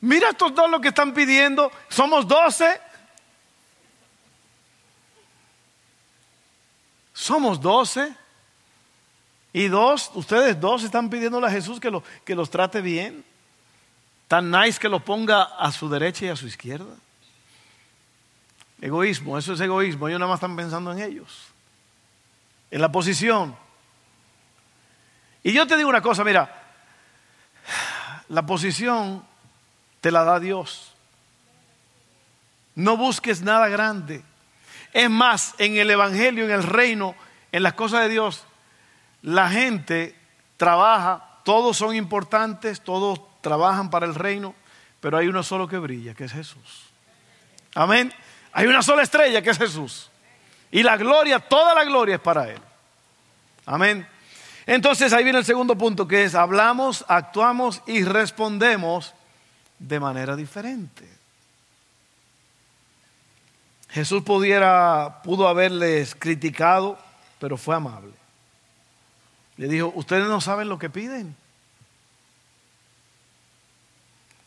Mira 0.00 0.30
estos 0.30 0.54
dos 0.54 0.70
lo 0.70 0.80
que 0.80 0.88
están 0.88 1.12
pidiendo. 1.12 1.70
Somos 1.90 2.26
doce. 2.26 2.80
Somos 7.12 7.60
doce. 7.60 8.16
Y 9.52 9.68
dos, 9.68 10.10
ustedes 10.14 10.58
dos 10.58 10.84
están 10.84 11.10
pidiéndole 11.10 11.48
a 11.48 11.50
Jesús 11.50 11.78
que, 11.78 11.92
que 12.24 12.34
los 12.34 12.48
trate 12.48 12.80
bien. 12.80 13.22
Tan 14.26 14.50
nice 14.50 14.80
que 14.80 14.88
los 14.88 15.02
ponga 15.02 15.42
a 15.42 15.70
su 15.70 15.90
derecha 15.90 16.24
y 16.24 16.28
a 16.28 16.36
su 16.36 16.46
izquierda. 16.46 16.96
Egoísmo, 18.80 19.36
eso 19.36 19.52
es 19.52 19.60
egoísmo. 19.60 20.08
Ellos 20.08 20.18
nada 20.18 20.30
más 20.30 20.38
están 20.38 20.56
pensando 20.56 20.92
en 20.92 21.00
ellos, 21.00 21.48
en 22.70 22.80
la 22.80 22.90
posición. 22.90 23.63
Y 25.44 25.52
yo 25.52 25.66
te 25.66 25.76
digo 25.76 25.90
una 25.90 26.00
cosa, 26.00 26.24
mira, 26.24 26.62
la 28.28 28.44
posición 28.44 29.22
te 30.00 30.10
la 30.10 30.24
da 30.24 30.40
Dios. 30.40 30.92
No 32.74 32.96
busques 32.96 33.42
nada 33.42 33.68
grande. 33.68 34.24
Es 34.94 35.10
más, 35.10 35.54
en 35.58 35.76
el 35.76 35.90
Evangelio, 35.90 36.46
en 36.46 36.50
el 36.50 36.62
reino, 36.62 37.14
en 37.52 37.62
las 37.62 37.74
cosas 37.74 38.00
de 38.00 38.08
Dios, 38.08 38.44
la 39.20 39.50
gente 39.50 40.16
trabaja, 40.56 41.40
todos 41.44 41.76
son 41.76 41.94
importantes, 41.94 42.80
todos 42.80 43.20
trabajan 43.42 43.90
para 43.90 44.06
el 44.06 44.14
reino, 44.14 44.54
pero 45.00 45.18
hay 45.18 45.28
uno 45.28 45.42
solo 45.42 45.68
que 45.68 45.76
brilla, 45.76 46.14
que 46.14 46.24
es 46.24 46.32
Jesús. 46.32 46.86
Amén. 47.74 48.12
Hay 48.52 48.66
una 48.66 48.82
sola 48.82 49.02
estrella 49.02 49.42
que 49.42 49.50
es 49.50 49.58
Jesús. 49.58 50.10
Y 50.70 50.82
la 50.82 50.96
gloria, 50.96 51.38
toda 51.38 51.74
la 51.74 51.84
gloria 51.84 52.14
es 52.14 52.20
para 52.20 52.50
Él. 52.50 52.60
Amén. 53.66 54.06
Entonces 54.66 55.12
ahí 55.12 55.24
viene 55.24 55.40
el 55.40 55.44
segundo 55.44 55.76
punto 55.76 56.08
que 56.08 56.24
es 56.24 56.34
hablamos, 56.34 57.04
actuamos 57.08 57.82
y 57.86 58.04
respondemos 58.04 59.14
de 59.78 60.00
manera 60.00 60.36
diferente. 60.36 61.08
Jesús 63.90 64.22
pudiera, 64.22 65.22
pudo 65.22 65.46
haberles 65.46 66.14
criticado, 66.14 66.98
pero 67.38 67.56
fue 67.56 67.76
amable. 67.76 68.12
Le 69.56 69.68
dijo, 69.68 69.92
ustedes 69.94 70.26
no 70.26 70.40
saben 70.40 70.68
lo 70.68 70.78
que 70.78 70.90
piden. 70.90 71.36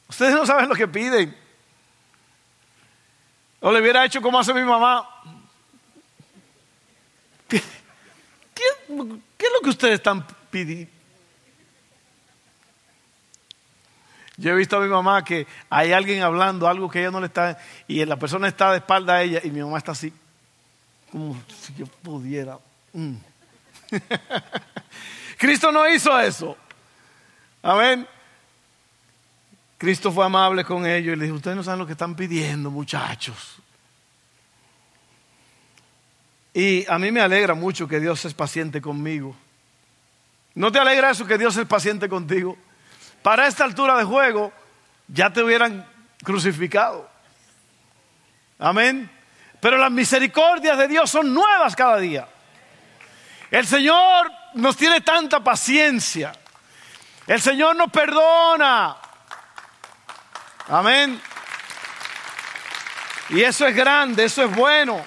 Ustedes 0.09 0.33
no 0.33 0.45
saben 0.45 0.67
lo 0.67 0.75
que 0.75 0.87
piden. 0.87 1.35
O 3.61 3.71
le 3.71 3.81
hubiera 3.81 4.03
hecho 4.05 4.21
como 4.21 4.39
hace 4.39 4.53
mi 4.53 4.63
mamá. 4.63 5.07
¿Qué, 7.47 7.61
es 9.47 9.53
lo 9.53 9.61
que 9.61 9.69
ustedes 9.69 9.95
están 9.95 10.25
pidiendo? 10.49 10.97
Yo 14.39 14.51
he 14.51 14.55
visto 14.55 14.77
a 14.77 14.81
mi 14.81 14.87
mamá 14.87 15.23
que 15.23 15.47
hay 15.67 15.93
alguien 15.93 16.21
hablando 16.21 16.67
algo 16.67 16.89
que 16.89 16.99
ella 16.99 17.09
no 17.09 17.19
le 17.19 17.25
está, 17.25 17.57
y 17.87 18.05
la 18.05 18.17
persona 18.17 18.47
está 18.47 18.71
de 18.71 18.77
espalda 18.77 19.15
a 19.15 19.23
ella 19.23 19.41
y 19.43 19.49
mi 19.49 19.61
mamá 19.61 19.79
está 19.79 19.93
así, 19.93 20.13
como 21.11 21.35
si 21.59 21.73
yo 21.73 21.87
pudiera. 21.87 22.59
Mm. 22.93 23.15
Cristo 25.37 25.71
no 25.71 25.89
hizo 25.89 26.19
eso. 26.19 26.55
Amén. 27.63 28.07
Cristo 29.79 30.11
fue 30.11 30.25
amable 30.25 30.63
con 30.63 30.85
ellos 30.85 31.13
y 31.13 31.19
les 31.19 31.27
dijo, 31.27 31.35
ustedes 31.35 31.57
no 31.57 31.63
saben 31.63 31.79
lo 31.79 31.85
que 31.87 31.93
están 31.93 32.15
pidiendo, 32.15 32.69
muchachos. 32.69 33.57
Y 36.57 36.89
a 36.89 36.97
mí 36.97 37.11
me 37.11 37.21
alegra 37.21 37.53
mucho 37.53 37.87
que 37.87 37.99
Dios 37.99 38.25
es 38.25 38.33
paciente 38.33 38.81
conmigo. 38.81 39.35
¿No 40.55 40.71
te 40.71 40.79
alegra 40.79 41.11
eso 41.11 41.27
que 41.27 41.37
Dios 41.37 41.55
es 41.55 41.67
paciente 41.67 42.09
contigo? 42.09 42.57
Para 43.21 43.45
esta 43.45 43.63
altura 43.63 43.95
de 43.95 44.03
juego 44.03 44.51
ya 45.07 45.31
te 45.31 45.43
hubieran 45.43 45.87
crucificado. 46.23 47.07
Amén. 48.57 49.07
Pero 49.59 49.77
las 49.77 49.91
misericordias 49.91 50.79
de 50.79 50.87
Dios 50.87 51.11
son 51.11 51.31
nuevas 51.31 51.75
cada 51.75 51.97
día. 51.97 52.27
El 53.51 53.67
Señor 53.67 54.31
nos 54.55 54.75
tiene 54.75 55.01
tanta 55.01 55.43
paciencia. 55.43 56.31
El 57.27 57.39
Señor 57.39 57.75
nos 57.75 57.91
perdona. 57.91 58.97
Amén. 60.69 61.21
Y 63.29 63.43
eso 63.43 63.67
es 63.67 63.75
grande, 63.75 64.23
eso 64.23 64.41
es 64.41 64.55
bueno. 64.55 65.05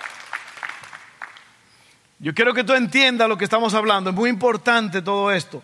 Yo 2.21 2.35
quiero 2.35 2.53
que 2.53 2.65
tú 2.65 2.75
entiendas 2.75 3.29
lo 3.29 3.39
que 3.39 3.45
estamos 3.45 3.73
hablando. 3.73 4.11
Es 4.11 4.17
muy 4.17 4.29
importante 4.29 5.01
todo 5.01 5.33
esto. 5.33 5.63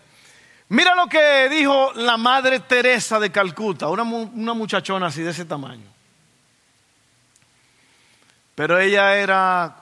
Mira 0.69 0.95
lo 0.95 1.07
que 1.07 1.47
dijo 1.49 1.93
la 1.93 2.17
Madre 2.17 2.59
Teresa 2.59 3.19
de 3.19 3.31
Calcuta, 3.31 3.87
una, 3.87 4.03
una 4.03 4.53
muchachona 4.53 5.07
así 5.07 5.21
de 5.21 5.29
ese 5.31 5.45
tamaño. 5.45 5.85
Pero 8.55 8.79
ella 8.79 9.15
era, 9.15 9.75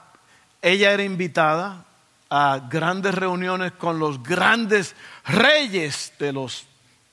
ella 0.60 0.92
era 0.92 1.02
invitada 1.02 1.86
a 2.28 2.60
grandes 2.68 3.14
reuniones 3.14 3.72
con 3.72 3.98
los 3.98 4.22
grandes 4.22 4.94
reyes 5.24 6.12
de 6.18 6.32
los 6.32 6.66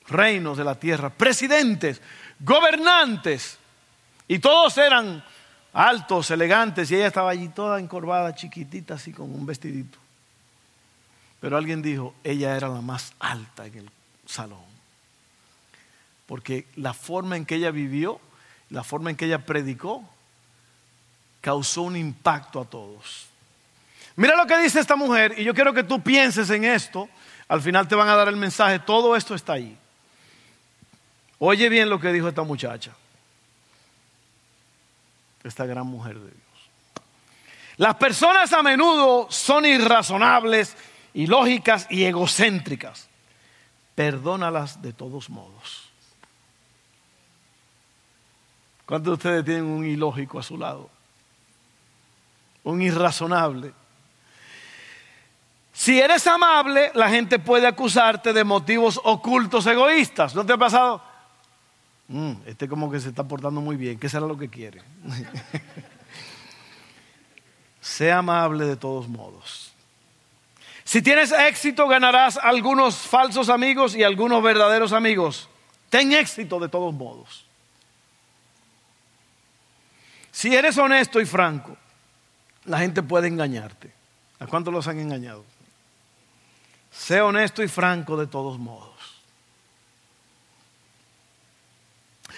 reinos 0.08 0.58
de 0.58 0.64
la 0.64 0.74
tierra, 0.74 1.08
presidentes, 1.08 2.02
gobernantes, 2.38 3.58
y 4.28 4.38
todos 4.38 4.76
eran 4.78 5.24
altos, 5.74 6.30
elegantes, 6.30 6.90
y 6.90 6.94
ella 6.94 7.08
estaba 7.08 7.30
allí 7.30 7.48
toda 7.48 7.80
encorvada, 7.80 8.34
chiquitita, 8.34 8.94
así 8.94 9.12
con 9.12 9.34
un 9.34 9.44
vestidito. 9.44 9.98
Pero 11.40 11.58
alguien 11.58 11.82
dijo, 11.82 12.14
ella 12.24 12.56
era 12.56 12.68
la 12.68 12.80
más 12.80 13.12
alta 13.18 13.66
en 13.66 13.78
el 13.78 13.90
salón. 14.24 14.64
Porque 16.26 16.66
la 16.76 16.94
forma 16.94 17.36
en 17.36 17.44
que 17.44 17.56
ella 17.56 17.70
vivió, 17.70 18.18
la 18.70 18.82
forma 18.82 19.10
en 19.10 19.16
que 19.16 19.26
ella 19.26 19.44
predicó, 19.44 20.08
causó 21.40 21.82
un 21.82 21.96
impacto 21.96 22.60
a 22.60 22.64
todos. 22.64 23.26
Mira 24.16 24.36
lo 24.36 24.46
que 24.46 24.56
dice 24.58 24.80
esta 24.80 24.96
mujer, 24.96 25.34
y 25.36 25.44
yo 25.44 25.54
quiero 25.54 25.74
que 25.74 25.82
tú 25.82 26.00
pienses 26.00 26.48
en 26.50 26.64
esto. 26.64 27.08
Al 27.48 27.60
final 27.60 27.88
te 27.88 27.94
van 27.94 28.08
a 28.08 28.16
dar 28.16 28.28
el 28.28 28.36
mensaje, 28.36 28.78
todo 28.78 29.16
esto 29.16 29.34
está 29.34 29.54
ahí. 29.54 29.76
Oye 31.38 31.68
bien 31.68 31.90
lo 31.90 32.00
que 32.00 32.12
dijo 32.12 32.28
esta 32.28 32.42
muchacha. 32.44 32.92
Esta 35.44 35.66
gran 35.66 35.86
mujer 35.86 36.18
de 36.18 36.30
Dios. 36.30 36.44
Las 37.76 37.96
personas 37.96 38.52
a 38.52 38.62
menudo 38.62 39.26
son 39.30 39.66
irrazonables, 39.66 40.76
ilógicas 41.12 41.86
y 41.90 42.04
egocéntricas. 42.04 43.08
Perdónalas 43.94 44.80
de 44.80 44.92
todos 44.92 45.28
modos. 45.30 45.90
¿Cuántos 48.86 49.10
de 49.10 49.14
ustedes 49.14 49.44
tienen 49.44 49.64
un 49.64 49.84
ilógico 49.84 50.38
a 50.38 50.42
su 50.42 50.58
lado? 50.58 50.90
Un 52.64 52.82
irrazonable. 52.82 53.72
Si 55.72 55.98
eres 56.00 56.26
amable, 56.26 56.92
la 56.94 57.08
gente 57.08 57.38
puede 57.38 57.66
acusarte 57.66 58.32
de 58.32 58.44
motivos 58.44 59.00
ocultos 59.02 59.66
egoístas. 59.66 60.34
¿No 60.34 60.46
te 60.46 60.52
ha 60.52 60.56
pasado? 60.56 61.02
Mm, 62.08 62.32
este 62.46 62.68
como 62.68 62.90
que 62.90 63.00
se 63.00 63.08
está 63.08 63.24
portando 63.24 63.60
muy 63.60 63.76
bien. 63.76 63.98
¿Qué 63.98 64.08
será 64.08 64.26
lo 64.26 64.36
que 64.36 64.48
quiere? 64.48 64.82
Sea 67.80 68.18
amable 68.18 68.66
de 68.66 68.76
todos 68.76 69.08
modos. 69.08 69.72
Si 70.84 71.00
tienes 71.00 71.32
éxito, 71.32 71.88
ganarás 71.88 72.36
algunos 72.36 72.96
falsos 72.96 73.48
amigos 73.48 73.96
y 73.96 74.02
algunos 74.02 74.42
verdaderos 74.42 74.92
amigos. 74.92 75.48
Ten 75.88 76.12
éxito 76.12 76.60
de 76.60 76.68
todos 76.68 76.92
modos. 76.92 77.46
Si 80.30 80.54
eres 80.54 80.76
honesto 80.76 81.20
y 81.20 81.26
franco, 81.26 81.76
la 82.64 82.78
gente 82.78 83.02
puede 83.02 83.28
engañarte. 83.28 83.92
¿A 84.40 84.46
cuántos 84.46 84.74
los 84.74 84.88
han 84.88 84.98
engañado? 84.98 85.44
Sé 86.90 87.20
honesto 87.20 87.62
y 87.62 87.68
franco 87.68 88.16
de 88.16 88.26
todos 88.26 88.58
modos. 88.58 89.13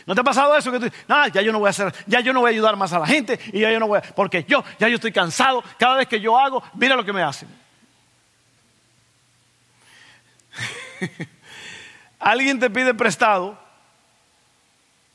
¿No 0.07 0.15
te 0.15 0.21
ha 0.21 0.25
pasado 0.25 0.57
eso 0.57 0.71
que 0.71 0.79
tú 0.79 0.89
ya 1.09 1.43
yo 1.43 1.53
no 1.53 1.59
voy 1.59 1.67
a 1.67 1.71
hacer, 1.71 1.93
ya 2.07 2.21
yo 2.21 2.33
no 2.33 2.41
voy 2.41 2.51
a 2.51 2.53
ayudar 2.53 2.77
más 2.77 2.93
a 2.93 3.01
la 3.01 3.07
gente 3.07 3.41
y 3.53 3.61
ya 3.61 3.73
yo 3.73 3.81
no 3.81 3.89
voy 3.89 3.99
a, 3.99 4.03
porque 4.03 4.45
yo, 4.45 4.63
ya 4.79 4.89
yo 4.89 4.95
estoy 4.95 5.11
cansado, 5.11 5.65
cada 5.79 5.97
vez 5.97 6.07
que 6.07 6.21
yo 6.21 6.39
hago, 6.39 6.63
mira 6.75 6.95
lo 6.95 7.05
que 7.05 7.13
me 7.13 7.25
hacen. 7.25 7.49
Alguien 12.21 12.61
te 12.61 12.71
pide 12.71 12.95
prestado 12.95 13.59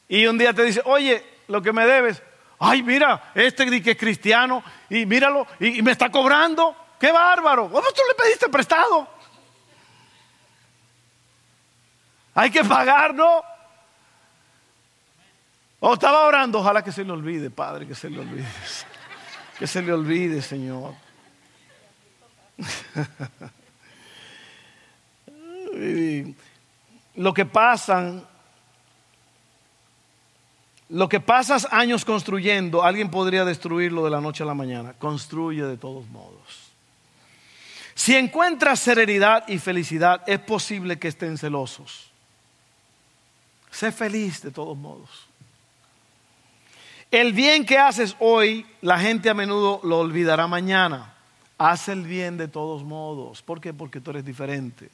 y 0.10 0.26
un 0.26 0.38
día 0.38 0.52
te 0.54 0.66
dice, 0.66 0.82
oye, 0.84 1.26
lo 1.48 1.62
que 1.62 1.72
me 1.72 1.86
debes, 1.86 2.22
ay, 2.60 2.84
mira, 2.84 3.32
este 3.34 3.82
que 3.82 3.92
es 3.92 3.98
cristiano 3.98 4.62
y 4.90 5.06
míralo 5.06 5.48
y, 5.58 5.82
me 5.82 5.92
está 5.92 6.12
cobrando, 6.12 6.76
qué 7.00 7.14
bárbaro, 7.14 7.70
¿cómo 7.72 7.88
tú 7.94 8.02
le 8.10 8.16
pediste 8.22 8.50
prestado? 8.50 9.08
Hay 12.36 12.52
que 12.52 12.66
pagar, 12.66 13.14
¿no? 13.14 13.51
O 15.84 15.94
estaba 15.96 16.28
orando, 16.28 16.60
ojalá 16.60 16.84
que 16.84 16.92
se 16.92 17.04
le 17.04 17.12
olvide, 17.12 17.50
Padre, 17.50 17.88
que 17.88 17.96
se 17.96 18.08
le 18.08 18.20
olvide. 18.20 18.46
Que 19.58 19.66
se 19.66 19.82
le 19.82 19.92
olvide, 19.92 20.40
Señor. 20.44 20.94
lo 27.16 27.34
que 27.34 27.46
pasan, 27.48 28.24
lo 30.90 31.10
que 31.10 31.20
pasas 31.20 31.68
años 31.72 32.06
construyendo, 32.06 32.84
alguien 32.84 33.10
podría 33.10 33.44
destruirlo 33.44 34.06
de 34.06 34.12
la 34.12 34.22
noche 34.22 34.44
a 34.44 34.46
la 34.46 34.54
mañana. 34.54 34.94
Construye 34.94 35.64
de 35.64 35.78
todos 35.78 36.08
modos. 36.10 36.70
Si 37.96 38.16
encuentras 38.16 38.80
serenidad 38.80 39.48
y 39.48 39.58
felicidad, 39.58 40.22
es 40.28 40.38
posible 40.42 41.00
que 41.00 41.08
estén 41.08 41.40
celosos. 41.40 42.12
Sé 43.72 43.92
feliz 43.92 44.44
de 44.44 44.52
todos 44.52 44.78
modos. 44.78 45.31
El 47.12 47.34
bien 47.34 47.66
que 47.66 47.78
haces 47.78 48.16
hoy, 48.20 48.66
la 48.82 48.98
gente 48.98 49.30
a 49.30 49.34
menudo 49.34 49.82
lo 49.84 50.00
olvidará 50.00 50.48
mañana. 50.48 51.14
Haz 51.58 51.90
el 51.90 52.04
bien 52.04 52.38
de 52.38 52.48
todos 52.48 52.84
modos. 52.84 53.42
¿Por 53.42 53.60
qué? 53.60 53.74
Porque 53.74 54.00
tú 54.00 54.12
eres 54.12 54.24
diferente. 54.24 54.90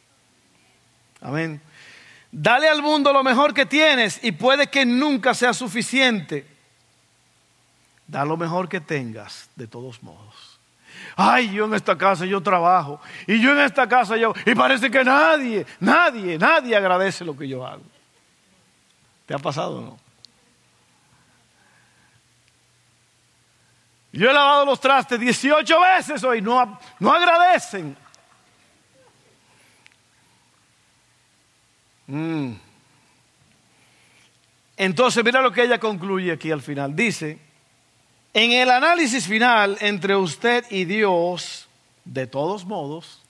Amén. 1.21 1.61
Dale 2.31 2.67
al 2.67 2.81
mundo 2.81 3.13
lo 3.13 3.23
mejor 3.23 3.53
que 3.53 3.67
tienes 3.67 4.19
y 4.23 4.31
puede 4.31 4.67
que 4.67 4.83
nunca 4.83 5.35
sea 5.35 5.53
suficiente. 5.53 6.45
Da 8.07 8.25
lo 8.25 8.35
mejor 8.35 8.67
que 8.67 8.81
tengas 8.81 9.49
de 9.55 9.67
todos 9.67 10.01
modos. 10.01 10.59
Ay, 11.15 11.51
yo 11.51 11.65
en 11.65 11.75
esta 11.75 11.97
casa 11.97 12.25
yo 12.25 12.41
trabajo 12.41 12.99
y 13.27 13.39
yo 13.39 13.51
en 13.51 13.59
esta 13.59 13.87
casa 13.87 14.17
yo 14.17 14.33
y 14.45 14.55
parece 14.55 14.89
que 14.89 15.03
nadie, 15.03 15.65
nadie, 15.79 16.37
nadie 16.37 16.75
agradece 16.75 17.23
lo 17.23 17.37
que 17.37 17.47
yo 17.47 17.65
hago. 17.65 17.83
¿Te 19.25 19.35
ha 19.35 19.39
pasado 19.39 19.77
o 19.77 19.81
no? 19.81 20.06
Yo 24.17 24.31
he 24.31 24.33
lavado 24.33 24.65
los 24.65 24.79
trastes 24.79 25.19
18 25.19 25.79
veces 25.79 26.23
hoy, 26.23 26.41
no, 26.41 26.79
no 26.99 27.13
agradecen. 27.13 27.95
Mm. 32.07 32.53
Entonces, 34.75 35.23
mira 35.23 35.39
lo 35.39 35.51
que 35.51 35.61
ella 35.61 35.79
concluye 35.79 36.31
aquí 36.31 36.49
al 36.49 36.63
final. 36.63 36.95
Dice, 36.95 37.37
en 38.33 38.53
el 38.53 38.71
análisis 38.71 39.27
final 39.27 39.77
entre 39.81 40.15
usted 40.15 40.65
y 40.71 40.85
Dios, 40.85 41.67
de 42.03 42.25
todos 42.25 42.65
modos, 42.65 43.21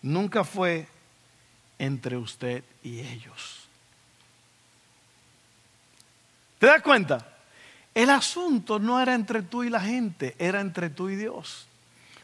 nunca 0.00 0.44
fue 0.44 0.88
entre 1.78 2.16
usted 2.16 2.64
y 2.82 3.00
ellos. 3.00 3.68
¿Te 6.58 6.68
das 6.68 6.80
cuenta? 6.80 7.35
El 7.96 8.10
asunto 8.10 8.78
no 8.78 9.00
era 9.00 9.14
entre 9.14 9.40
tú 9.40 9.64
y 9.64 9.70
la 9.70 9.80
gente, 9.80 10.36
era 10.38 10.60
entre 10.60 10.90
tú 10.90 11.08
y 11.08 11.16
Dios. 11.16 11.66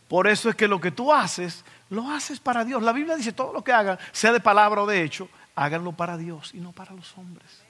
Por 0.06 0.28
eso 0.28 0.50
es 0.50 0.54
que 0.54 0.68
lo 0.68 0.78
que 0.78 0.90
tú 0.90 1.10
haces 1.10 1.64
lo 1.88 2.10
haces 2.10 2.40
para 2.40 2.62
Dios. 2.62 2.82
La 2.82 2.92
Biblia 2.92 3.16
dice, 3.16 3.32
todo 3.32 3.54
lo 3.54 3.64
que 3.64 3.72
hagan, 3.72 3.98
sea 4.12 4.32
de 4.32 4.40
palabra 4.40 4.82
o 4.82 4.86
de 4.86 5.02
hecho, 5.02 5.30
háganlo 5.54 5.92
para 5.92 6.18
Dios 6.18 6.50
y 6.52 6.58
no 6.58 6.72
para 6.72 6.92
los 6.92 7.16
hombres. 7.16 7.62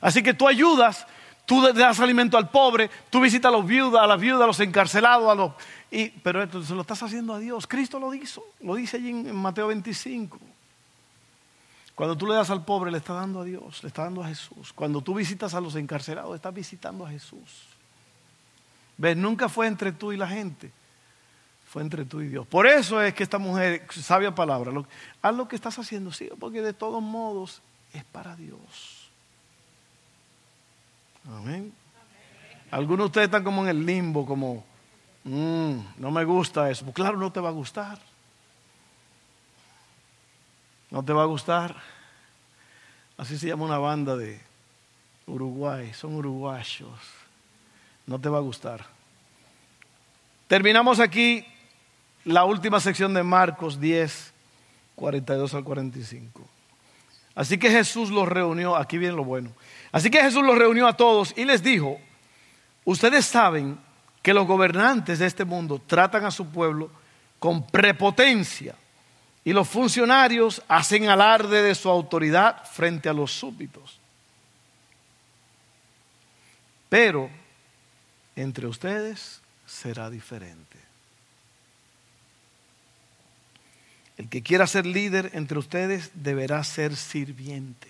Así 0.00 0.24
que 0.24 0.34
tú 0.34 0.48
ayudas, 0.48 1.06
tú 1.46 1.62
das 1.72 2.00
alimento 2.00 2.36
al 2.36 2.50
pobre, 2.50 2.90
tú 3.10 3.20
visitas 3.20 3.48
a 3.48 3.56
los 3.56 3.64
viudas, 3.64 4.02
a 4.02 4.08
las 4.08 4.20
viudas, 4.20 4.42
a 4.42 4.46
los 4.48 4.58
encarcelados, 4.58 5.30
a 5.30 5.36
los... 5.36 5.52
Y, 5.88 6.08
pero 6.08 6.42
esto 6.42 6.64
se 6.64 6.74
lo 6.74 6.80
estás 6.80 7.00
haciendo 7.04 7.32
a 7.32 7.38
Dios. 7.38 7.68
Cristo 7.68 8.00
lo 8.00 8.12
hizo, 8.12 8.44
lo 8.60 8.74
dice 8.74 8.96
allí 8.96 9.10
en, 9.10 9.36
Mateo 9.36 9.68
25. 9.68 10.36
Cuando 12.00 12.16
tú 12.16 12.26
le 12.26 12.32
das 12.32 12.48
al 12.48 12.64
pobre, 12.64 12.90
le 12.90 12.96
estás 12.96 13.16
dando 13.16 13.42
a 13.42 13.44
Dios, 13.44 13.82
le 13.82 13.88
estás 13.88 14.06
dando 14.06 14.24
a 14.24 14.28
Jesús. 14.28 14.72
Cuando 14.72 15.02
tú 15.02 15.12
visitas 15.12 15.52
a 15.52 15.60
los 15.60 15.76
encarcelados, 15.76 16.34
estás 16.34 16.54
visitando 16.54 17.04
a 17.04 17.10
Jesús. 17.10 17.66
¿Ves? 18.96 19.18
Nunca 19.18 19.50
fue 19.50 19.66
entre 19.66 19.92
tú 19.92 20.10
y 20.10 20.16
la 20.16 20.26
gente 20.26 20.72
fue 21.66 21.82
entre 21.82 22.06
tú 22.06 22.22
y 22.22 22.28
Dios. 22.28 22.46
Por 22.46 22.66
eso 22.66 23.02
es 23.02 23.12
que 23.12 23.22
esta 23.22 23.36
mujer, 23.36 23.86
sabia 23.90 24.34
palabra, 24.34 24.72
haz 25.20 25.34
lo 25.34 25.46
que 25.46 25.56
estás 25.56 25.78
haciendo, 25.78 26.10
sí, 26.10 26.30
porque 26.38 26.62
de 26.62 26.72
todos 26.72 27.02
modos 27.02 27.60
es 27.92 28.02
para 28.04 28.34
Dios. 28.34 29.10
Amén. 31.28 31.70
Algunos 32.70 33.00
de 33.00 33.06
ustedes 33.08 33.26
están 33.26 33.44
como 33.44 33.62
en 33.64 33.68
el 33.68 33.84
limbo, 33.84 34.24
como, 34.24 34.64
mm, 35.24 35.74
no 35.98 36.10
me 36.10 36.24
gusta 36.24 36.70
eso. 36.70 36.86
Pues 36.86 36.94
claro, 36.94 37.18
no 37.18 37.30
te 37.30 37.40
va 37.40 37.50
a 37.50 37.52
gustar. 37.52 37.98
No 40.90 41.04
te 41.04 41.12
va 41.12 41.22
a 41.22 41.26
gustar. 41.26 41.76
Así 43.16 43.38
se 43.38 43.48
llama 43.48 43.64
una 43.64 43.78
banda 43.78 44.16
de 44.16 44.40
Uruguay, 45.26 45.92
son 45.92 46.14
uruguayos. 46.14 46.98
No 48.06 48.18
te 48.18 48.28
va 48.28 48.38
a 48.38 48.42
gustar. 48.42 48.84
Terminamos 50.48 50.98
aquí 50.98 51.44
la 52.24 52.44
última 52.44 52.80
sección 52.80 53.14
de 53.14 53.22
Marcos 53.22 53.78
10, 53.78 54.32
42 54.96 55.54
al 55.54 55.64
45. 55.64 56.48
Así 57.34 57.58
que 57.58 57.70
Jesús 57.70 58.10
los 58.10 58.28
reunió, 58.28 58.76
aquí 58.76 58.98
viene 58.98 59.14
lo 59.14 59.24
bueno. 59.24 59.52
Así 59.92 60.10
que 60.10 60.20
Jesús 60.20 60.42
los 60.42 60.58
reunió 60.58 60.86
a 60.88 60.96
todos 60.96 61.32
y 61.36 61.44
les 61.44 61.62
dijo, 61.62 61.98
ustedes 62.84 63.24
saben 63.26 63.78
que 64.22 64.34
los 64.34 64.46
gobernantes 64.46 65.20
de 65.20 65.26
este 65.26 65.44
mundo 65.44 65.80
tratan 65.86 66.24
a 66.24 66.30
su 66.30 66.50
pueblo 66.50 66.90
con 67.38 67.66
prepotencia 67.66 68.74
y 69.44 69.52
los 69.52 69.68
funcionarios 69.68 70.62
hacen 70.68 71.08
alarde 71.08 71.62
de 71.62 71.74
su 71.74 71.88
autoridad 71.88 72.64
frente 72.64 73.08
a 73.08 73.12
los 73.12 73.32
súbditos. 73.32 73.98
Pero 76.88 77.30
entre 78.36 78.66
ustedes 78.66 79.40
será 79.66 80.10
diferente. 80.10 80.78
El 84.18 84.28
que 84.28 84.42
quiera 84.42 84.66
ser 84.66 84.84
líder 84.84 85.30
entre 85.32 85.58
ustedes 85.58 86.10
deberá 86.12 86.62
ser 86.62 86.94
sirviente. 86.94 87.88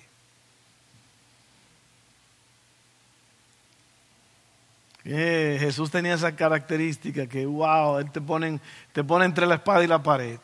Eh, 5.05 5.57
Jesús 5.59 5.91
tenía 5.91 6.15
esa 6.15 6.37
característica 6.37 7.27
que, 7.27 7.47
wow, 7.47 7.99
Él 7.99 8.11
te 8.13 8.21
pone, 8.21 8.61
te 8.93 9.03
pone 9.03 9.25
entre 9.25 9.47
la 9.47 9.57
espada 9.57 9.83
y 9.83 9.89
la 9.89 10.03
pared. 10.03 10.39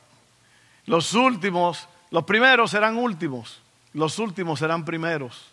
Los 0.87 1.15
últimos, 1.15 1.89
los 2.11 2.25
primeros 2.25 2.71
serán 2.71 2.97
últimos, 2.97 3.61
los 3.93 4.19
últimos 4.19 4.59
serán 4.59 4.85
primeros. 4.85 5.51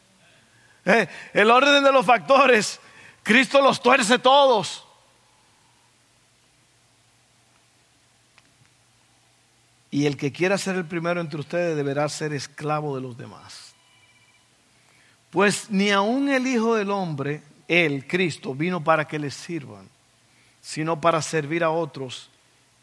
Eh, 0.85 1.07
el 1.33 1.49
orden 1.49 1.83
de 1.83 1.91
los 1.91 2.05
factores, 2.05 2.79
Cristo 3.23 3.61
los 3.61 3.81
tuerce 3.81 4.19
todos. 4.19 4.85
Y 9.89 10.05
el 10.05 10.17
que 10.17 10.31
quiera 10.31 10.57
ser 10.57 10.75
el 10.75 10.85
primero 10.85 11.21
entre 11.21 11.39
ustedes 11.39 11.75
deberá 11.75 12.09
ser 12.09 12.33
esclavo 12.33 12.95
de 12.95 13.01
los 13.01 13.17
demás. 13.17 13.73
Pues 15.29 15.69
ni 15.69 15.91
aun 15.91 16.29
el 16.29 16.45
Hijo 16.45 16.75
del 16.75 16.91
Hombre, 16.91 17.43
Él, 17.67 18.07
Cristo, 18.07 18.53
vino 18.53 18.83
para 18.83 19.07
que 19.07 19.19
les 19.19 19.33
sirvan, 19.33 19.89
sino 20.61 20.99
para 20.99 21.21
servir 21.21 21.63
a 21.63 21.71
otros 21.71 22.29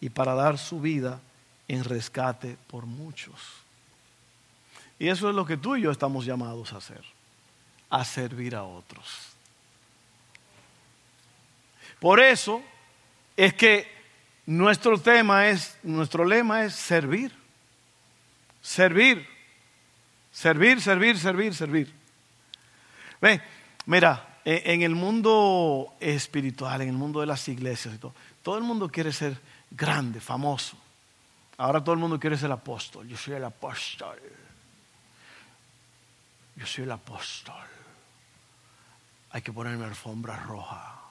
y 0.01 0.09
para 0.09 0.35
dar 0.35 0.59
su 0.59 0.81
vida 0.81 1.21
en 1.71 1.85
rescate 1.85 2.57
por 2.67 2.85
muchos. 2.85 3.41
Y 4.99 5.09
eso 5.09 5.29
es 5.29 5.37
lo 5.37 5.47
que 5.47 5.57
tú 5.57 5.77
y 5.77 5.83
yo 5.83 5.93
estamos 5.93 6.27
llamados 6.27 6.73
a 6.73 6.79
hacer, 6.79 7.03
a 7.89 8.05
servir 8.05 8.57
a 8.57 8.65
otros. 8.65 9.29
Por 12.01 12.19
eso 12.19 12.61
es 13.37 13.55
que 13.55 13.87
nuestro 14.47 14.99
tema 14.99 15.47
es, 15.47 15.79
nuestro 15.85 16.25
lema 16.25 16.65
es 16.65 16.75
servir. 16.75 17.33
Servir. 18.61 19.29
Servir, 20.33 20.81
servir, 20.81 21.19
servir, 21.19 21.55
servir. 21.55 21.95
Ve, 23.21 23.41
mira, 23.87 24.39
e, 24.45 24.63
en 24.67 24.83
el 24.83 24.97
mundo 24.97 25.95
espiritual, 26.01 26.83
en 26.83 26.89
el 26.89 26.97
mundo 26.97 27.21
de 27.21 27.27
las 27.27 27.47
iglesias 27.49 27.95
todo 28.43 28.59
el 28.59 28.65
mundo 28.65 28.89
quiere 28.89 29.13
ser 29.13 29.39
grande, 29.71 30.21
famoso. 30.21 30.77
Ahora 31.61 31.85
todo 31.85 31.93
el 31.93 31.99
mundo 31.99 32.19
quiere 32.19 32.39
ser 32.39 32.51
apóstol. 32.51 33.07
Yo 33.07 33.19
soy 33.19 33.35
el 33.35 33.45
apóstol. 33.45 34.19
Yo 36.57 36.67
soy 36.67 36.85
el 36.85 36.91
apóstol. 36.91 37.63
Hay 39.31 39.43
que 39.43 39.53
ponerme 39.53 39.85
alfombra 39.85 40.37
roja. 40.37 41.03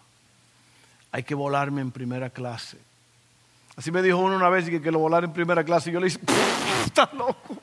Hay 1.11 1.21
que 1.21 1.35
volarme 1.35 1.81
en 1.81 1.91
primera 1.91 2.31
clase. 2.31 2.79
Así 3.75 3.91
me 3.91 4.01
dijo 4.01 4.17
uno 4.17 4.37
una 4.37 4.49
vez 4.49 4.67
que, 4.67 4.81
que 4.81 4.89
lo 4.89 4.97
volar 4.97 5.23
en 5.23 5.33
primera 5.33 5.63
clase. 5.63 5.91
Y 5.91 5.93
yo 5.93 5.99
le 5.99 6.07
dije, 6.07 6.19
estás 6.83 7.13
loco. 7.13 7.55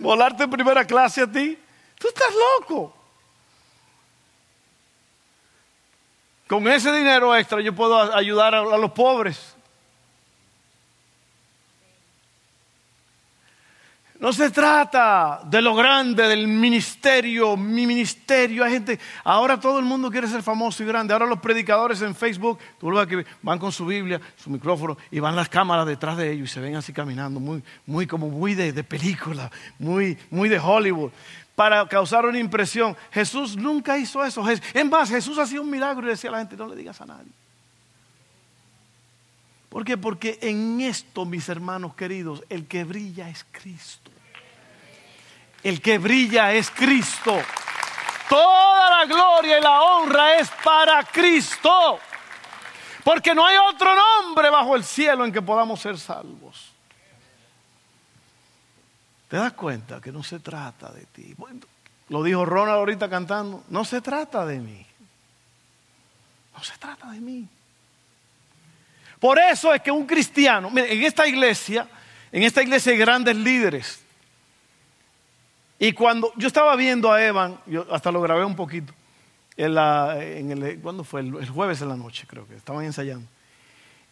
Volarte 0.00 0.44
en 0.44 0.50
primera 0.50 0.86
clase 0.86 1.20
a 1.20 1.30
ti. 1.30 1.58
Tú 1.98 2.08
estás 2.08 2.32
loco. 2.60 2.96
Con 6.48 6.66
ese 6.66 6.90
dinero 6.92 7.36
extra 7.36 7.60
yo 7.60 7.74
puedo 7.74 8.16
ayudar 8.16 8.54
a 8.54 8.78
los 8.78 8.92
pobres. 8.92 9.53
No 14.24 14.32
se 14.32 14.48
trata 14.48 15.42
de 15.44 15.60
lo 15.60 15.74
grande, 15.74 16.26
del 16.26 16.48
ministerio, 16.48 17.58
mi 17.58 17.86
ministerio. 17.86 18.64
Hay 18.64 18.72
gente, 18.72 18.98
ahora 19.22 19.60
todo 19.60 19.78
el 19.78 19.84
mundo 19.84 20.10
quiere 20.10 20.26
ser 20.26 20.42
famoso 20.42 20.82
y 20.82 20.86
grande. 20.86 21.12
Ahora 21.12 21.26
los 21.26 21.40
predicadores 21.40 22.00
en 22.00 22.14
Facebook, 22.14 22.58
tú 22.80 22.90
lo 22.90 22.96
ves 22.96 23.06
que 23.06 23.30
van 23.42 23.58
con 23.58 23.70
su 23.70 23.84
Biblia, 23.84 24.18
su 24.42 24.48
micrófono 24.48 24.96
y 25.10 25.20
van 25.20 25.36
las 25.36 25.50
cámaras 25.50 25.86
detrás 25.86 26.16
de 26.16 26.32
ellos 26.32 26.48
y 26.48 26.54
se 26.54 26.60
ven 26.60 26.74
así 26.74 26.90
caminando, 26.90 27.38
muy, 27.38 27.62
muy 27.84 28.06
como 28.06 28.30
muy 28.30 28.54
de, 28.54 28.72
de 28.72 28.82
película, 28.82 29.50
muy, 29.78 30.16
muy 30.30 30.48
de 30.48 30.58
Hollywood, 30.58 31.10
para 31.54 31.86
causar 31.86 32.24
una 32.24 32.38
impresión. 32.38 32.96
Jesús 33.12 33.58
nunca 33.58 33.98
hizo 33.98 34.24
eso. 34.24 34.42
Es 34.48 34.86
más, 34.86 35.10
Jesús 35.10 35.36
hacía 35.36 35.60
un 35.60 35.68
milagro 35.68 36.06
y 36.06 36.08
decía 36.08 36.30
a 36.30 36.32
la 36.32 36.38
gente, 36.38 36.56
no 36.56 36.66
le 36.66 36.76
digas 36.76 36.98
a 36.98 37.04
nadie. 37.04 37.30
¿Por 39.68 39.84
qué? 39.84 39.98
Porque 39.98 40.38
en 40.40 40.80
esto, 40.80 41.26
mis 41.26 41.46
hermanos 41.50 41.94
queridos, 41.94 42.42
el 42.48 42.64
que 42.64 42.84
brilla 42.84 43.28
es 43.28 43.44
Cristo. 43.50 44.13
El 45.64 45.80
que 45.80 45.96
brilla 45.96 46.52
es 46.52 46.70
Cristo. 46.70 47.40
Toda 48.28 48.90
la 48.90 49.06
gloria 49.06 49.58
y 49.58 49.62
la 49.62 49.80
honra 49.82 50.36
es 50.36 50.50
para 50.62 51.02
Cristo. 51.04 51.98
Porque 53.02 53.34
no 53.34 53.46
hay 53.46 53.56
otro 53.56 53.90
nombre 53.94 54.50
bajo 54.50 54.76
el 54.76 54.84
cielo 54.84 55.24
en 55.24 55.32
que 55.32 55.40
podamos 55.40 55.80
ser 55.80 55.98
salvos. 55.98 56.70
¿Te 59.28 59.38
das 59.38 59.54
cuenta 59.54 60.02
que 60.02 60.12
no 60.12 60.22
se 60.22 60.38
trata 60.40 60.92
de 60.92 61.06
ti? 61.06 61.34
Lo 62.10 62.22
dijo 62.22 62.44
Ronald 62.44 62.78
ahorita 62.78 63.08
cantando. 63.08 63.64
No 63.70 63.86
se 63.86 64.02
trata 64.02 64.44
de 64.44 64.60
mí. 64.60 64.86
No 66.54 66.62
se 66.62 66.76
trata 66.76 67.10
de 67.10 67.20
mí. 67.20 67.48
Por 69.18 69.38
eso 69.38 69.72
es 69.72 69.80
que 69.80 69.90
un 69.90 70.04
cristiano, 70.04 70.70
en 70.76 71.02
esta 71.02 71.26
iglesia, 71.26 71.88
en 72.30 72.42
esta 72.42 72.62
iglesia 72.62 72.92
hay 72.92 72.98
grandes 72.98 73.34
líderes. 73.34 74.03
Y 75.84 75.92
cuando 75.92 76.32
yo 76.36 76.46
estaba 76.46 76.74
viendo 76.76 77.12
a 77.12 77.22
Evan, 77.22 77.60
yo 77.66 77.84
hasta 77.92 78.10
lo 78.10 78.22
grabé 78.22 78.42
un 78.42 78.56
poquito, 78.56 78.94
en, 79.54 79.74
la, 79.74 80.16
en 80.18 80.50
el, 80.50 80.80
¿cuándo 80.80 81.04
fue? 81.04 81.20
El, 81.20 81.46
jueves 81.46 81.82
en 81.82 81.90
la 81.90 81.96
noche 81.96 82.24
creo 82.26 82.48
que, 82.48 82.56
estaban 82.56 82.86
ensayando. 82.86 83.26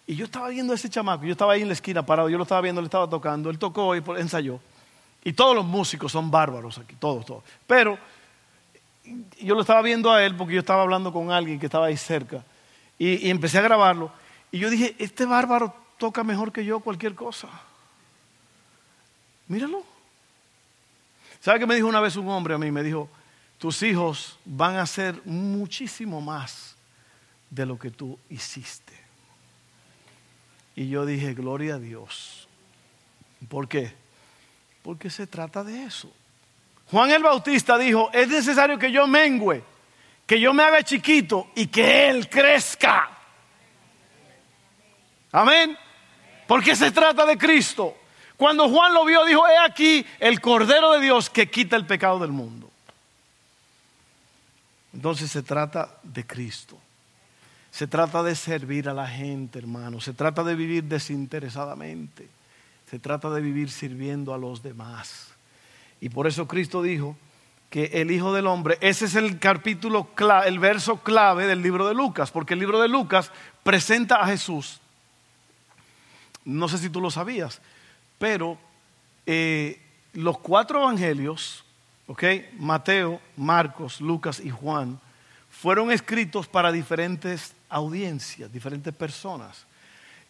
Y 0.06 0.14
yo 0.14 0.26
estaba 0.26 0.50
viendo 0.50 0.74
a 0.74 0.76
ese 0.76 0.90
chamaco, 0.90 1.24
yo 1.24 1.32
estaba 1.32 1.54
ahí 1.54 1.62
en 1.62 1.68
la 1.68 1.72
esquina 1.72 2.04
parado, 2.04 2.28
yo 2.28 2.36
lo 2.36 2.42
estaba 2.42 2.60
viendo, 2.60 2.82
le 2.82 2.88
estaba 2.88 3.08
tocando, 3.08 3.48
él 3.48 3.58
tocó 3.58 3.96
y 3.96 4.02
ensayó. 4.18 4.60
Y 5.24 5.32
todos 5.32 5.56
los 5.56 5.64
músicos 5.64 6.12
son 6.12 6.30
bárbaros 6.30 6.76
aquí, 6.76 6.94
todos, 6.96 7.24
todos. 7.24 7.42
Pero 7.66 7.98
yo 9.40 9.54
lo 9.54 9.62
estaba 9.62 9.80
viendo 9.80 10.12
a 10.12 10.22
él 10.22 10.36
porque 10.36 10.52
yo 10.52 10.60
estaba 10.60 10.82
hablando 10.82 11.10
con 11.10 11.30
alguien 11.30 11.58
que 11.58 11.64
estaba 11.64 11.86
ahí 11.86 11.96
cerca. 11.96 12.44
Y, 12.98 13.28
y 13.28 13.30
empecé 13.30 13.56
a 13.56 13.62
grabarlo. 13.62 14.12
Y 14.50 14.58
yo 14.58 14.68
dije, 14.68 14.94
este 14.98 15.24
bárbaro 15.24 15.74
toca 15.96 16.22
mejor 16.22 16.52
que 16.52 16.66
yo 16.66 16.80
cualquier 16.80 17.14
cosa. 17.14 17.48
Míralo. 19.48 19.91
¿Sabe 21.42 21.58
qué 21.58 21.66
me 21.66 21.74
dijo 21.74 21.88
una 21.88 22.00
vez 22.00 22.14
un 22.14 22.28
hombre 22.28 22.54
a 22.54 22.58
mí? 22.58 22.70
Me 22.70 22.84
dijo, 22.84 23.10
tus 23.58 23.82
hijos 23.82 24.38
van 24.44 24.76
a 24.76 24.82
hacer 24.82 25.20
muchísimo 25.24 26.20
más 26.20 26.76
de 27.50 27.66
lo 27.66 27.76
que 27.76 27.90
tú 27.90 28.16
hiciste. 28.30 28.92
Y 30.76 30.88
yo 30.88 31.04
dije, 31.04 31.34
gloria 31.34 31.74
a 31.74 31.78
Dios. 31.80 32.46
¿Por 33.48 33.66
qué? 33.66 33.92
Porque 34.84 35.10
se 35.10 35.26
trata 35.26 35.64
de 35.64 35.82
eso. 35.82 36.12
Juan 36.92 37.10
el 37.10 37.24
Bautista 37.24 37.76
dijo, 37.76 38.08
es 38.12 38.28
necesario 38.28 38.78
que 38.78 38.92
yo 38.92 39.08
mengüe, 39.08 39.64
que 40.24 40.38
yo 40.38 40.54
me 40.54 40.62
haga 40.62 40.84
chiquito 40.84 41.50
y 41.56 41.66
que 41.66 42.08
Él 42.08 42.28
crezca. 42.28 43.10
Amén. 45.32 45.76
Porque 46.46 46.76
se 46.76 46.92
trata 46.92 47.26
de 47.26 47.36
Cristo. 47.36 47.96
Cuando 48.42 48.68
Juan 48.68 48.92
lo 48.92 49.04
vio, 49.04 49.24
dijo, 49.24 49.46
he 49.46 49.56
aquí 49.56 50.04
el 50.18 50.40
Cordero 50.40 50.90
de 50.94 51.00
Dios 51.00 51.30
que 51.30 51.48
quita 51.48 51.76
el 51.76 51.86
pecado 51.86 52.18
del 52.18 52.32
mundo. 52.32 52.68
Entonces 54.92 55.30
se 55.30 55.44
trata 55.44 55.94
de 56.02 56.26
Cristo. 56.26 56.76
Se 57.70 57.86
trata 57.86 58.20
de 58.24 58.34
servir 58.34 58.88
a 58.88 58.94
la 58.94 59.06
gente, 59.06 59.60
hermano. 59.60 60.00
Se 60.00 60.12
trata 60.12 60.42
de 60.42 60.56
vivir 60.56 60.82
desinteresadamente. 60.82 62.28
Se 62.90 62.98
trata 62.98 63.30
de 63.30 63.42
vivir 63.42 63.70
sirviendo 63.70 64.34
a 64.34 64.38
los 64.38 64.60
demás. 64.60 65.28
Y 66.00 66.08
por 66.08 66.26
eso 66.26 66.48
Cristo 66.48 66.82
dijo 66.82 67.16
que 67.70 67.92
el 67.92 68.10
Hijo 68.10 68.32
del 68.32 68.48
Hombre, 68.48 68.76
ese 68.80 69.04
es 69.04 69.14
el 69.14 69.38
capítulo, 69.38 70.08
el 70.44 70.58
verso 70.58 70.96
clave 70.96 71.46
del 71.46 71.62
libro 71.62 71.86
de 71.86 71.94
Lucas, 71.94 72.32
porque 72.32 72.54
el 72.54 72.58
libro 72.58 72.80
de 72.80 72.88
Lucas 72.88 73.30
presenta 73.62 74.16
a 74.16 74.26
Jesús. 74.26 74.80
No 76.44 76.68
sé 76.68 76.78
si 76.78 76.90
tú 76.90 77.00
lo 77.00 77.12
sabías, 77.12 77.60
pero 78.22 78.56
eh, 79.26 79.82
los 80.12 80.38
cuatro 80.38 80.80
evangelios, 80.80 81.64
Mateo, 82.56 83.20
Marcos, 83.36 84.00
Lucas 84.00 84.38
y 84.38 84.48
Juan, 84.48 85.00
fueron 85.50 85.90
escritos 85.90 86.46
para 86.46 86.70
diferentes 86.70 87.52
audiencias, 87.68 88.52
diferentes 88.52 88.94
personas. 88.94 89.66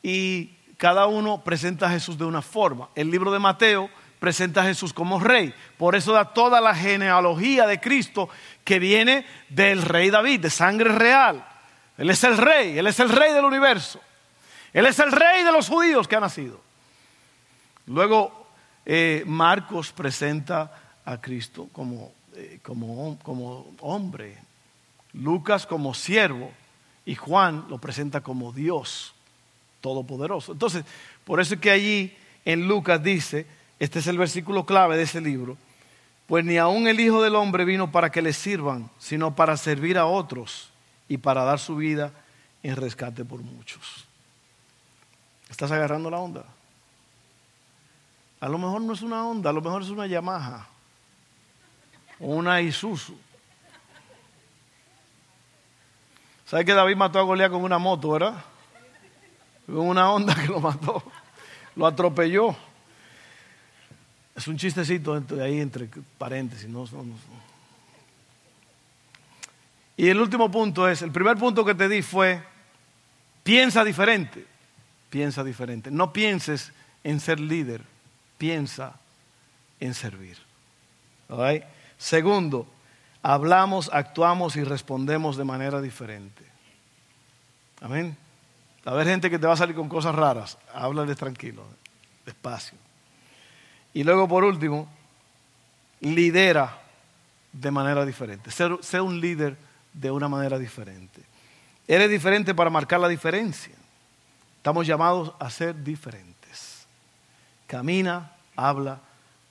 Y 0.02 0.54
cada 0.78 1.04
uno 1.04 1.44
presenta 1.44 1.84
a 1.84 1.90
Jesús 1.90 2.16
de 2.16 2.24
una 2.24 2.40
forma. 2.40 2.88
El 2.94 3.10
libro 3.10 3.30
de 3.30 3.38
Mateo 3.38 3.90
presenta 4.18 4.62
a 4.62 4.64
Jesús 4.64 4.94
como 4.94 5.20
rey. 5.20 5.52
Por 5.76 5.94
eso 5.94 6.14
da 6.14 6.32
toda 6.32 6.62
la 6.62 6.74
genealogía 6.74 7.66
de 7.66 7.78
Cristo 7.78 8.30
que 8.64 8.78
viene 8.78 9.26
del 9.50 9.82
rey 9.82 10.08
David, 10.08 10.40
de 10.40 10.48
sangre 10.48 10.92
real. 10.92 11.46
Él 11.98 12.08
es 12.08 12.24
el 12.24 12.38
rey, 12.38 12.78
Él 12.78 12.86
es 12.86 12.98
el 13.00 13.10
rey 13.10 13.34
del 13.34 13.44
universo. 13.44 14.00
Él 14.72 14.86
es 14.86 14.98
el 14.98 15.12
rey 15.12 15.44
de 15.44 15.52
los 15.52 15.68
judíos 15.68 16.08
que 16.08 16.16
ha 16.16 16.20
nacido. 16.20 16.71
Luego 17.86 18.46
eh, 18.84 19.24
Marcos 19.26 19.92
presenta 19.92 21.00
a 21.04 21.20
Cristo 21.20 21.68
como, 21.72 22.12
eh, 22.34 22.60
como, 22.62 23.18
como 23.22 23.66
hombre, 23.80 24.38
Lucas 25.12 25.66
como 25.66 25.94
siervo 25.94 26.50
y 27.04 27.14
Juan 27.14 27.66
lo 27.68 27.78
presenta 27.78 28.20
como 28.20 28.52
Dios 28.52 29.14
todopoderoso. 29.80 30.52
Entonces, 30.52 30.84
por 31.24 31.40
eso 31.40 31.54
es 31.54 31.60
que 31.60 31.70
allí 31.70 32.16
en 32.44 32.66
Lucas 32.66 33.02
dice, 33.02 33.46
este 33.78 33.98
es 33.98 34.06
el 34.06 34.18
versículo 34.18 34.64
clave 34.64 34.96
de 34.96 35.02
ese 35.02 35.20
libro, 35.20 35.56
pues 36.26 36.44
ni 36.44 36.56
aun 36.56 36.86
el 36.86 37.00
Hijo 37.00 37.22
del 37.22 37.34
Hombre 37.34 37.64
vino 37.64 37.90
para 37.90 38.10
que 38.10 38.22
le 38.22 38.32
sirvan, 38.32 38.88
sino 38.98 39.34
para 39.34 39.56
servir 39.56 39.98
a 39.98 40.06
otros 40.06 40.70
y 41.08 41.18
para 41.18 41.44
dar 41.44 41.58
su 41.58 41.76
vida 41.76 42.12
en 42.62 42.76
rescate 42.76 43.24
por 43.24 43.40
muchos. 43.40 44.06
¿Estás 45.50 45.70
agarrando 45.72 46.08
la 46.10 46.18
onda? 46.18 46.44
A 48.42 48.48
lo 48.48 48.58
mejor 48.58 48.80
no 48.80 48.92
es 48.92 49.02
una 49.02 49.24
Honda, 49.24 49.50
a 49.50 49.52
lo 49.52 49.60
mejor 49.60 49.82
es 49.82 49.88
una 49.88 50.04
Yamaha 50.04 50.66
o 52.18 52.26
una 52.26 52.60
Isuzu. 52.60 53.16
¿Sabes 56.44 56.66
que 56.66 56.74
David 56.74 56.96
mató 56.96 57.20
a 57.20 57.22
Goliat 57.22 57.52
con 57.52 57.62
una 57.62 57.78
moto, 57.78 58.10
verdad? 58.10 58.44
Con 59.64 59.86
una 59.86 60.10
onda 60.10 60.34
que 60.34 60.48
lo 60.48 60.58
mató. 60.58 61.04
Lo 61.76 61.86
atropelló. 61.86 62.56
Es 64.34 64.48
un 64.48 64.56
chistecito 64.56 65.22
ahí 65.40 65.60
entre 65.60 65.88
paréntesis. 66.18 66.68
No, 66.68 66.84
Y 69.96 70.08
el 70.08 70.20
último 70.20 70.50
punto 70.50 70.88
es, 70.88 71.00
el 71.02 71.12
primer 71.12 71.36
punto 71.36 71.64
que 71.64 71.76
te 71.76 71.88
di 71.88 72.02
fue, 72.02 72.42
piensa 73.44 73.84
diferente. 73.84 74.44
Piensa 75.10 75.44
diferente. 75.44 75.92
No 75.92 76.12
pienses 76.12 76.72
en 77.04 77.20
ser 77.20 77.38
líder, 77.38 77.91
piensa 78.38 78.94
en 79.80 79.94
servir. 79.94 80.38
Segundo, 81.98 82.66
hablamos, 83.22 83.90
actuamos 83.92 84.56
y 84.56 84.64
respondemos 84.64 85.36
de 85.36 85.44
manera 85.44 85.80
diferente. 85.80 86.44
Amén. 87.80 88.16
A 88.84 88.94
ver 88.94 89.06
gente 89.06 89.30
que 89.30 89.38
te 89.38 89.46
va 89.46 89.54
a 89.54 89.56
salir 89.56 89.76
con 89.76 89.88
cosas 89.88 90.14
raras, 90.14 90.58
háblales 90.74 91.16
tranquilo, 91.16 91.64
despacio. 92.26 92.76
Y 93.94 94.04
luego 94.04 94.26
por 94.26 94.44
último, 94.44 94.88
lidera 96.00 96.80
de 97.52 97.70
manera 97.70 98.04
diferente. 98.04 98.50
Sé 98.50 99.00
un 99.00 99.20
líder 99.20 99.56
de 99.92 100.10
una 100.10 100.28
manera 100.28 100.58
diferente. 100.58 101.22
Eres 101.86 102.10
diferente 102.10 102.54
para 102.54 102.70
marcar 102.70 103.00
la 103.00 103.08
diferencia. 103.08 103.74
Estamos 104.56 104.86
llamados 104.86 105.32
a 105.38 105.50
ser 105.50 105.82
diferentes. 105.82 106.31
Camina, 107.72 108.30
habla, 108.54 109.00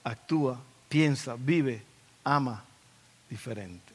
actúa, 0.04 0.62
piensa, 0.88 1.36
vive, 1.36 1.82
ama 2.24 2.64
diferente. 3.28 3.92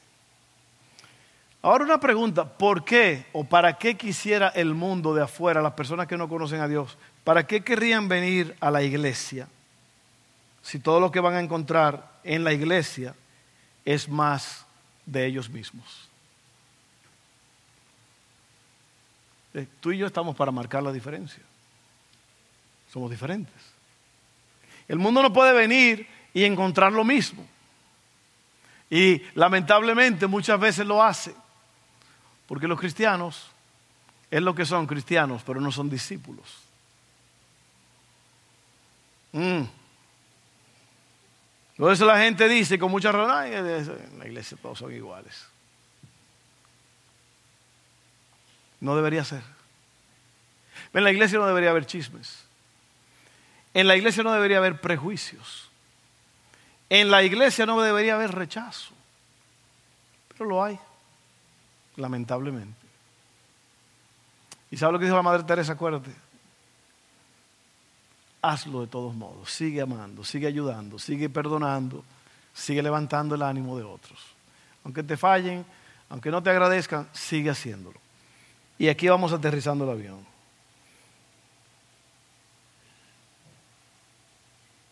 Ahora 1.63 1.85
una 1.85 2.01
pregunta, 2.01 2.45
¿por 2.45 2.85
qué 2.85 3.27
o 3.33 3.45
para 3.45 3.79
qué 3.79 3.97
quisiera 3.97 4.49
el 4.49 4.75
mundo 4.75 5.15
de 5.15 5.23
afuera, 5.23 5.63
las 5.63 5.75
personas 5.75 6.09
que 6.09 6.17
no 6.17 6.29
conocen 6.29 6.61
a 6.61 6.67
Dios, 6.67 6.99
para 7.23 7.47
qué 7.47 7.63
querrían 7.63 8.09
venir 8.09 8.57
a 8.59 8.73
la 8.73 8.83
iglesia 8.83 9.47
si 10.61 10.81
todo 10.81 10.99
lo 10.99 11.13
que 11.13 11.21
van 11.21 11.35
a 11.35 11.41
encontrar 11.41 12.19
en 12.25 12.43
la 12.43 12.53
iglesia 12.53 13.15
es 13.85 14.09
más 14.09 14.67
de 15.05 15.25
ellos 15.25 15.49
mismos? 15.49 16.09
Eh, 19.55 19.69
tú 19.79 19.93
y 19.93 19.99
yo 19.99 20.09
estamos 20.09 20.35
para 20.35 20.51
marcar 20.51 20.83
la 20.83 20.91
diferencia. 20.91 21.45
Somos 22.93 23.09
diferentes. 23.09 23.76
El 24.89 24.99
mundo 24.99 25.23
no 25.23 25.33
puede 25.33 25.53
venir 25.53 26.07
y 26.33 26.45
encontrar 26.45 26.93
lo 26.93 27.05
mismo. 27.05 27.47
Y 28.89 29.23
lamentablemente 29.35 30.27
muchas 30.27 30.61
veces 30.61 30.87
lo 30.87 31.03
hace. 31.03 31.35
Porque 32.47 32.69
los 32.69 32.79
cristianos 32.79 33.51
es 34.31 34.43
lo 34.43 34.55
que 34.55 34.65
son 34.65 34.87
cristianos, 34.87 35.43
pero 35.45 35.61
no 35.61 35.73
son 35.73 35.91
discípulos. 35.91 36.47
Mm. 39.33 39.63
Eso 41.79 42.07
la 42.07 42.19
gente 42.19 42.49
dice 42.49 42.79
con 42.79 42.91
mucha 42.91 43.13
razón, 43.13 43.53
en 43.53 44.19
la 44.19 44.27
iglesia 44.27 44.57
todos 44.61 44.79
son 44.79 44.93
iguales. 44.95 45.47
No 48.81 48.97
debería 48.97 49.25
ser. 49.25 49.43
En 50.93 51.05
la 51.05 51.11
iglesia 51.11 51.39
no 51.39 51.47
debería 51.47 51.71
haber 51.71 51.87
chismes. 51.87 52.46
En 53.77 53.87
la 53.87 53.95
iglesia 53.95 54.23
no 54.23 54.33
debería 54.33 54.57
haber 54.57 54.81
prejuicios. 54.81 55.69
En 56.89 57.11
la 57.11 57.23
iglesia 57.23 57.67
no 57.67 57.79
debería 57.79 58.15
haber 58.15 58.33
rechazo. 58.33 58.95
Pero 60.29 60.49
lo 60.49 60.65
hay, 60.65 60.79
lamentablemente. 61.97 62.81
¿Y 64.71 64.79
sabes 64.79 64.95
lo 64.95 64.99
que 64.99 65.05
dijo 65.05 65.17
la 65.17 65.23
Madre 65.23 65.43
Teresa? 65.43 65.75
Acuérdate. 65.75 66.11
Hazlo 68.41 68.81
de 68.81 68.87
todos 68.87 69.15
modos. 69.15 69.53
Sigue 69.53 69.83
amando, 69.83 70.25
sigue 70.25 70.47
ayudando, 70.47 70.99
sigue 70.99 71.29
perdonando, 71.29 72.03
sigue 72.55 72.83
levantando 72.83 73.35
el 73.35 73.43
ánimo 73.43 73.77
de 73.77 73.85
otros. 73.85 74.19
Aunque 74.85 75.03
te 75.03 75.19
fallen, 75.19 75.67
aunque 76.09 76.31
no 76.31 76.43
te 76.43 76.49
agradezcan, 76.49 77.11
sigue 77.13 77.51
haciéndolo. 77.51 78.01
Y 78.79 78.89
aquí 78.89 79.07
vamos 79.07 79.35
aterrizando 79.35 79.85
el 79.85 79.91
avión. 79.91 80.36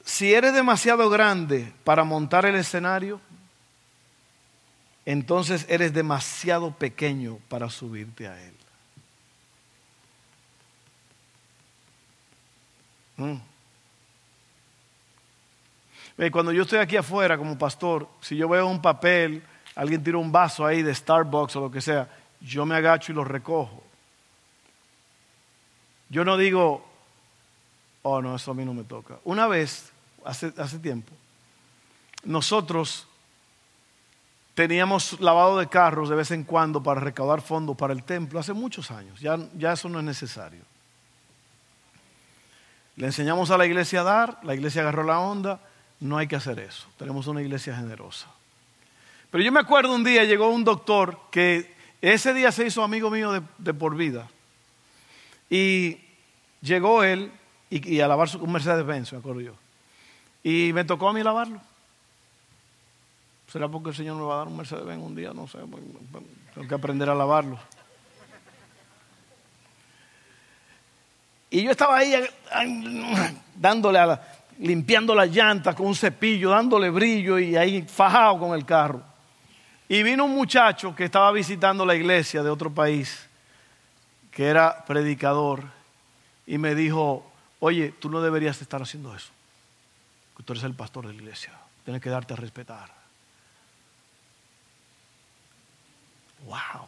Si 0.05 0.35
eres 0.35 0.53
demasiado 0.53 1.09
grande 1.09 1.73
para 1.83 2.05
montar 2.05 2.45
el 2.45 2.57
escenario, 2.57 3.21
entonces 5.07 5.67
eres 5.69 5.93
demasiado 5.95 6.73
pequeño 6.73 7.39
para 7.49 7.71
subirte 7.71 8.29
a 8.29 8.41
él. 8.41 8.55
Mm. 13.17 13.37
Cuando 16.31 16.53
yo 16.53 16.63
estoy 16.63 16.79
aquí 16.79 16.97
afuera 16.97 17.37
como 17.39 17.59
pastor, 17.59 18.09
si 18.21 18.37
yo 18.37 18.49
veo 18.49 18.67
un 18.67 18.81
papel, 18.81 19.43
alguien 19.75 20.05
tira 20.05 20.19
un 20.19 20.31
vaso 20.31 20.65
ahí 20.67 20.83
de 20.83 20.95
Starbucks 20.95 21.57
o 21.57 21.61
lo 21.63 21.71
que 21.71 21.81
sea, 21.81 22.09
yo 22.41 22.67
me 22.67 22.77
agacho 22.77 23.11
y 23.11 23.15
lo 23.15 23.25
recojo. 23.25 23.83
Yo 26.11 26.25
no 26.25 26.37
digo, 26.37 26.87
oh 28.03 28.23
no, 28.23 28.37
eso 28.37 28.51
a 28.51 28.55
mí 28.55 28.65
no 28.65 28.75
me 28.75 28.85
toca. 28.85 29.19
Una 29.25 29.47
vez 29.47 29.94
hace, 30.25 30.79
tiempo, 30.79 31.13
nosotros 32.25 33.07
teníamos 34.55 35.21
lavado 35.21 35.59
de 35.59 35.69
carros 35.69 36.09
de 36.09 36.17
vez 36.17 36.31
en 36.31 36.45
cuando 36.45 36.83
para 36.83 37.01
recaudar 37.01 37.41
fondos 37.41 37.77
para 37.77 37.93
el 37.93 38.03
templo, 38.03 38.41
hace 38.41 38.53
muchos 38.53 38.91
años, 38.91 39.21
ya, 39.21 39.39
ya 39.57 39.73
eso 39.73 39.89
no 39.89 39.99
es 39.99 40.05
necesario. 40.05 40.63
Le 42.97 43.07
enseñamos 43.07 43.51
a 43.51 43.59
la 43.59 43.67
iglesia 43.67 44.01
a 44.01 44.05
dar, 44.05 44.39
la 44.43 44.55
iglesia 44.55 44.83
agarró 44.83 45.03
la 45.03 45.19
onda, 45.19 45.61
no 46.01 46.17
hay 46.17 46.27
que 46.27 46.37
hacer 46.37 46.59
eso, 46.59 46.87
tenemos 46.97 47.27
una 47.27 47.43
iglesia 47.43 47.77
generosa. 47.77 48.29
Pero 49.31 49.43
yo 49.43 49.51
me 49.51 49.59
acuerdo 49.59 49.95
un 49.95 50.05
día 50.05 50.23
llegó 50.25 50.49
un 50.49 50.63
doctor 50.63 51.19
que 51.33 51.75
ese 52.01 52.35
día 52.35 52.53
se 52.53 52.67
hizo 52.67 52.85
amigo 52.85 53.11
mío 53.11 53.43
de, 53.59 53.75
por 53.75 53.97
vida. 53.97 54.29
Y 55.51 55.99
llegó 56.61 57.03
él 57.03 57.33
y, 57.71 57.99
a 58.01 58.07
lavar 58.07 58.29
su, 58.29 58.39
un 58.39 58.53
Mercedes-Benz, 58.53 59.13
me 59.13 59.19
acuerdo 59.19 59.41
yo. 59.41 59.55
Y 60.45 60.75
me 60.75 60.85
tocó 60.85 61.09
a 61.09 61.15
mí 61.15 61.23
lavarlo. 61.23 61.59
¿Será 63.51 63.67
porque 63.67 63.91
el 63.91 63.97
Señor 63.97 64.17
me 64.17 64.25
va 64.25 64.35
a 64.35 64.39
dar 64.39 64.49
un 64.49 64.59
Mercedes-Benz 64.59 65.03
un 65.03 65.15
día? 65.15 65.33
No 65.33 65.49
sé, 65.49 65.59
pues, 65.59 65.83
tengo 66.55 66.69
que 66.69 66.75
aprender 66.75 67.09
a 67.09 67.15
lavarlo. 67.15 67.59
Y 71.49 71.63
yo 71.63 71.71
estaba 71.71 71.97
ahí 71.97 72.15
dándole 73.55 73.99
a 73.99 74.21
limpiando 74.59 75.15
las 75.15 75.31
llantas 75.31 75.75
con 75.75 75.87
un 75.87 75.95
cepillo, 75.95 76.51
dándole 76.51 76.91
brillo 76.91 77.39
y 77.39 77.57
ahí 77.57 77.83
fajado 77.83 78.39
con 78.39 78.55
el 78.55 78.67
carro. 78.67 79.03
Y 79.89 80.03
vino 80.03 80.25
un 80.27 80.35
muchacho 80.35 80.95
que 80.95 81.05
estaba 81.05 81.33
visitando 81.33 81.87
la 81.87 81.95
iglesia 81.95 82.43
de 82.43 82.51
otro 82.51 82.71
país, 82.71 83.29
que 84.31 84.47
era 84.47 84.85
predicador, 84.85 85.63
y 86.47 86.59
me 86.59 86.75
dijo, 86.75 87.25
oye, 87.61 87.95
tú 87.99 88.11
no 88.11 88.21
deberías 88.21 88.61
estar 88.61 88.83
haciendo 88.83 89.15
eso 89.15 89.31
que 90.37 90.43
tú 90.43 90.53
eres 90.53 90.65
el 90.65 90.75
pastor 90.75 91.07
de 91.07 91.13
la 91.13 91.21
iglesia. 91.21 91.53
Tienes 91.85 92.03
que 92.03 92.11
darte 92.11 92.35
a 92.35 92.37
respetar. 92.37 92.91
Wow. 96.47 96.87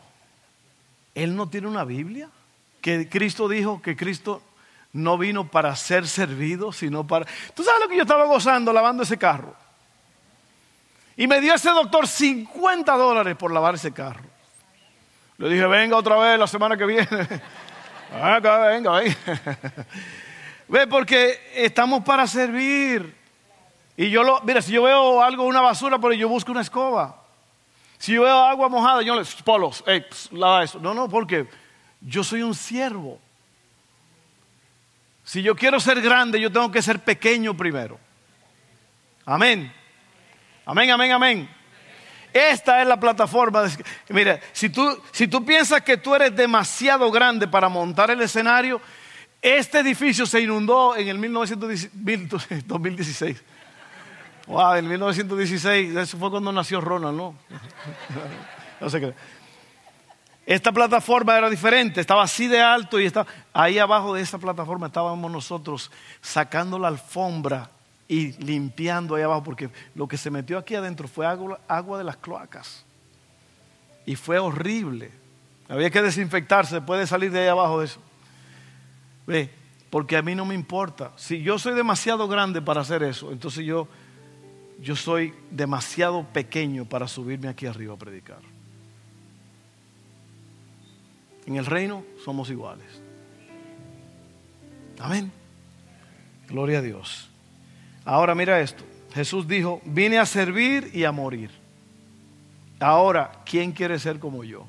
Él 1.14 1.34
no 1.36 1.48
tiene 1.48 1.66
una 1.66 1.84
Biblia. 1.84 2.28
Que 2.80 3.08
Cristo 3.08 3.48
dijo 3.48 3.82
que 3.82 3.96
Cristo 3.96 4.42
no 4.92 5.18
vino 5.18 5.48
para 5.48 5.74
ser 5.76 6.06
servido, 6.06 6.72
sino 6.72 7.06
para... 7.06 7.26
¿Tú 7.54 7.62
sabes 7.62 7.80
lo 7.82 7.88
que 7.88 7.96
yo 7.96 8.02
estaba 8.02 8.24
gozando 8.26 8.72
lavando 8.72 9.02
ese 9.02 9.18
carro? 9.18 9.54
Y 11.16 11.26
me 11.26 11.40
dio 11.40 11.54
ese 11.54 11.70
doctor 11.70 12.06
50 12.06 12.92
dólares 12.96 13.36
por 13.36 13.50
lavar 13.52 13.74
ese 13.74 13.92
carro. 13.92 14.24
Le 15.38 15.48
dije, 15.48 15.66
venga 15.66 15.96
otra 15.96 16.16
vez 16.16 16.38
la 16.38 16.46
semana 16.46 16.76
que 16.76 16.86
viene. 16.86 17.08
venga, 18.12 18.58
venga, 18.68 18.90
venga. 19.00 19.14
Ve, 20.68 20.86
porque 20.86 21.50
estamos 21.54 22.04
para 22.04 22.26
servir. 22.26 23.15
Y 23.96 24.10
yo 24.10 24.22
lo, 24.22 24.40
mira, 24.42 24.60
si 24.60 24.72
yo 24.72 24.82
veo 24.82 25.22
algo, 25.22 25.44
una 25.44 25.60
basura, 25.60 25.98
pero 25.98 26.12
yo 26.12 26.28
busco 26.28 26.52
una 26.52 26.60
escoba. 26.60 27.22
Si 27.98 28.12
yo 28.12 28.22
veo 28.22 28.44
agua 28.44 28.68
mojada, 28.68 29.02
yo 29.02 29.18
le, 29.18 29.24
polos, 29.44 29.82
hey, 29.86 30.04
lava 30.32 30.64
eso. 30.64 30.78
No, 30.78 30.92
no, 30.92 31.08
porque 31.08 31.48
yo 32.00 32.22
soy 32.22 32.42
un 32.42 32.54
siervo. 32.54 33.18
Si 35.24 35.42
yo 35.42 35.56
quiero 35.56 35.80
ser 35.80 36.00
grande, 36.02 36.40
yo 36.40 36.52
tengo 36.52 36.70
que 36.70 36.82
ser 36.82 37.02
pequeño 37.02 37.56
primero. 37.56 37.98
Amén. 39.24 39.72
Amén, 40.66 40.90
amén, 40.90 41.12
amén. 41.12 41.48
Esta 42.32 42.82
es 42.82 42.86
la 42.86 43.00
plataforma. 43.00 43.64
mira, 44.10 44.38
si 44.52 44.68
tú, 44.68 45.02
si 45.10 45.26
tú 45.26 45.44
piensas 45.44 45.80
que 45.80 45.96
tú 45.96 46.14
eres 46.14 46.36
demasiado 46.36 47.10
grande 47.10 47.48
para 47.48 47.70
montar 47.70 48.10
el 48.10 48.20
escenario, 48.20 48.80
este 49.40 49.78
edificio 49.78 50.26
se 50.26 50.42
inundó 50.42 50.94
en 50.96 51.08
el 51.08 51.18
2016. 52.66 53.42
Wow, 54.46 54.74
en 54.74 54.88
1916, 54.88 55.96
eso 55.96 56.18
fue 56.18 56.30
cuando 56.30 56.52
nació 56.52 56.80
Ronald, 56.80 57.16
¿no? 57.16 57.34
no 58.80 58.90
sé 58.90 59.00
qué. 59.00 59.14
Esta 60.46 60.70
plataforma 60.70 61.36
era 61.36 61.50
diferente, 61.50 62.00
estaba 62.00 62.22
así 62.22 62.46
de 62.46 62.60
alto 62.60 63.00
y 63.00 63.06
estaba, 63.06 63.26
ahí 63.52 63.80
abajo 63.80 64.14
de 64.14 64.22
esa 64.22 64.38
plataforma 64.38 64.86
estábamos 64.86 65.30
nosotros 65.30 65.90
sacando 66.20 66.78
la 66.78 66.86
alfombra 66.86 67.68
y 68.06 68.32
limpiando 68.44 69.16
ahí 69.16 69.22
abajo, 69.22 69.42
porque 69.42 69.70
lo 69.96 70.06
que 70.06 70.16
se 70.16 70.30
metió 70.30 70.58
aquí 70.58 70.76
adentro 70.76 71.08
fue 71.08 71.26
agua, 71.26 71.58
agua 71.66 71.98
de 71.98 72.04
las 72.04 72.16
cloacas. 72.16 72.84
Y 74.04 74.14
fue 74.14 74.38
horrible. 74.38 75.10
Había 75.68 75.90
que 75.90 76.00
desinfectarse, 76.00 76.80
puede 76.80 77.08
salir 77.08 77.32
de 77.32 77.40
ahí 77.40 77.48
abajo 77.48 77.80
de 77.80 77.86
eso. 77.86 78.00
Ve, 79.26 79.50
porque 79.90 80.16
a 80.16 80.22
mí 80.22 80.36
no 80.36 80.44
me 80.44 80.54
importa. 80.54 81.10
Si 81.16 81.42
yo 81.42 81.58
soy 81.58 81.74
demasiado 81.74 82.28
grande 82.28 82.62
para 82.62 82.82
hacer 82.82 83.02
eso, 83.02 83.32
entonces 83.32 83.64
yo, 83.64 83.88
yo 84.80 84.96
soy 84.96 85.34
demasiado 85.50 86.24
pequeño 86.32 86.84
para 86.84 87.08
subirme 87.08 87.48
aquí 87.48 87.66
arriba 87.66 87.94
a 87.94 87.98
predicar. 87.98 88.40
En 91.46 91.56
el 91.56 91.66
reino 91.66 92.04
somos 92.24 92.50
iguales. 92.50 92.86
Amén. 94.98 95.30
Gloria 96.48 96.78
a 96.78 96.82
Dios. 96.82 97.28
Ahora 98.04 98.34
mira 98.34 98.60
esto. 98.60 98.84
Jesús 99.14 99.48
dijo, 99.48 99.80
vine 99.84 100.18
a 100.18 100.26
servir 100.26 100.90
y 100.92 101.04
a 101.04 101.12
morir. 101.12 101.50
Ahora, 102.78 103.42
¿quién 103.44 103.72
quiere 103.72 103.98
ser 103.98 104.18
como 104.18 104.44
yo? 104.44 104.66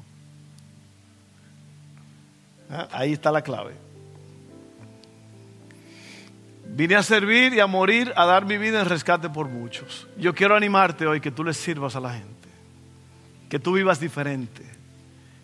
Ah, 2.70 2.88
ahí 2.92 3.14
está 3.14 3.32
la 3.32 3.42
clave. 3.42 3.87
Vine 6.70 6.96
a 6.96 7.04
servir 7.04 7.54
y 7.54 7.60
a 7.60 7.68
morir, 7.68 8.14
a 8.16 8.26
dar 8.26 8.46
mi 8.46 8.58
vida 8.58 8.82
en 8.82 8.90
rescate 8.90 9.30
por 9.30 9.48
muchos. 9.48 10.08
Yo 10.18 10.36
quiero 10.36 10.56
animarte 10.56 11.08
hoy 11.08 11.20
que 11.20 11.32
tú 11.32 11.44
le 11.44 11.54
sirvas 11.54 11.96
a 11.96 12.00
la 12.00 12.14
gente, 12.14 12.50
que 13.50 13.60
tú 13.60 13.74
vivas 13.74 14.00
diferente, 14.00 14.64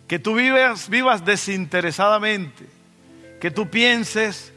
que 0.06 0.18
tú 0.18 0.34
vivas, 0.34 0.88
vivas 0.88 1.24
desinteresadamente, 1.24 2.66
que 3.40 3.50
tú 3.50 3.68
pienses 3.68 4.52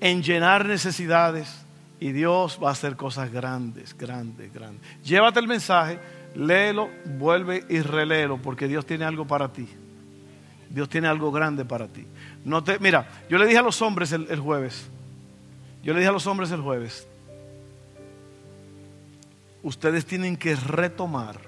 en 0.00 0.22
llenar 0.22 0.66
necesidades 0.66 1.64
y 2.00 2.12
Dios 2.12 2.58
va 2.62 2.68
a 2.68 2.72
hacer 2.72 2.96
cosas 2.96 3.32
grandes, 3.32 3.96
grandes, 3.96 4.52
grandes. 4.52 4.82
Llévate 5.02 5.40
el 5.40 5.48
mensaje, 5.48 5.98
léelo, 6.34 6.88
vuelve 7.04 7.64
y 7.68 7.80
reléelo 7.80 8.38
porque 8.38 8.68
Dios 8.68 8.86
tiene 8.86 9.04
algo 9.04 9.26
para 9.26 9.52
ti. 9.52 9.68
Dios 10.70 10.88
tiene 10.88 11.08
algo 11.08 11.32
grande 11.32 11.64
para 11.64 11.88
ti. 11.88 12.06
No 12.44 12.62
te, 12.62 12.78
mira, 12.78 13.08
yo 13.28 13.38
le 13.38 13.46
dije 13.46 13.58
a 13.58 13.62
los 13.62 13.80
hombres 13.82 14.12
el, 14.12 14.38
jueves, 14.38 14.88
yo 15.82 15.92
le 15.92 16.00
dije 16.00 16.08
a 16.08 16.12
los 16.12 16.26
hombres 16.26 16.50
el 16.50 16.60
jueves, 16.60 17.06
ustedes 19.62 20.04
tienen 20.06 20.36
que 20.36 20.56
retomar, 20.56 21.40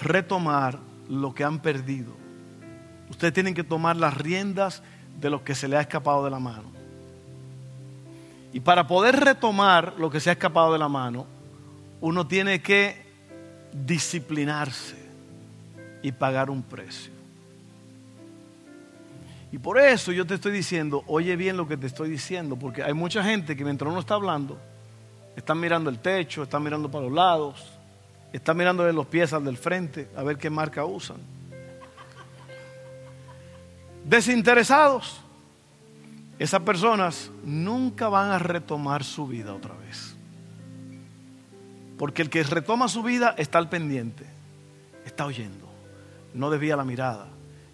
retomar 0.00 0.78
lo 1.08 1.34
que 1.34 1.44
han 1.44 1.60
perdido. 1.60 2.12
Ustedes 3.10 3.32
tienen 3.32 3.54
que 3.54 3.64
tomar 3.64 3.96
las 3.96 4.16
riendas 4.16 4.82
de 5.20 5.30
lo 5.30 5.44
que 5.44 5.54
se 5.54 5.68
le 5.68 5.76
ha 5.76 5.80
escapado 5.80 6.24
de 6.24 6.30
la 6.30 6.40
mano. 6.40 6.76
Y 8.52 8.60
para 8.60 8.86
poder 8.86 9.16
retomar 9.16 9.94
lo 9.98 10.10
que 10.10 10.20
se 10.20 10.30
ha 10.30 10.32
escapado 10.32 10.72
de 10.72 10.78
la 10.78 10.88
mano, 10.88 11.26
uno 12.00 12.26
tiene 12.26 12.60
que 12.62 13.04
disciplinarse 13.72 14.96
y 16.02 16.12
pagar 16.12 16.50
un 16.50 16.62
precio. 16.62 17.15
Y 19.52 19.58
por 19.58 19.78
eso 19.78 20.12
yo 20.12 20.26
te 20.26 20.34
estoy 20.34 20.52
diciendo, 20.52 21.04
oye 21.06 21.36
bien 21.36 21.56
lo 21.56 21.68
que 21.68 21.76
te 21.76 21.86
estoy 21.86 22.10
diciendo, 22.10 22.56
porque 22.56 22.82
hay 22.82 22.94
mucha 22.94 23.22
gente 23.22 23.56
que 23.56 23.64
mientras 23.64 23.90
uno 23.90 24.00
está 24.00 24.14
hablando, 24.14 24.58
están 25.36 25.60
mirando 25.60 25.88
el 25.90 25.98
techo, 25.98 26.42
están 26.42 26.62
mirando 26.62 26.90
para 26.90 27.04
los 27.04 27.12
lados, 27.12 27.72
están 28.32 28.56
mirando 28.56 28.90
los 28.92 29.06
pies 29.06 29.32
al 29.32 29.44
del 29.44 29.56
frente, 29.56 30.08
a 30.16 30.22
ver 30.22 30.36
qué 30.36 30.50
marca 30.50 30.84
usan. 30.84 31.18
Desinteresados. 34.04 35.20
Esas 36.38 36.60
personas 36.60 37.30
nunca 37.44 38.08
van 38.08 38.30
a 38.30 38.38
retomar 38.38 39.04
su 39.04 39.26
vida 39.26 39.54
otra 39.54 39.74
vez. 39.74 40.14
Porque 41.96 42.20
el 42.20 42.28
que 42.28 42.42
retoma 42.42 42.88
su 42.88 43.02
vida 43.02 43.34
está 43.38 43.58
al 43.58 43.70
pendiente, 43.70 44.26
está 45.06 45.24
oyendo, 45.24 45.66
no 46.34 46.50
desvía 46.50 46.76
la 46.76 46.84
mirada, 46.84 47.28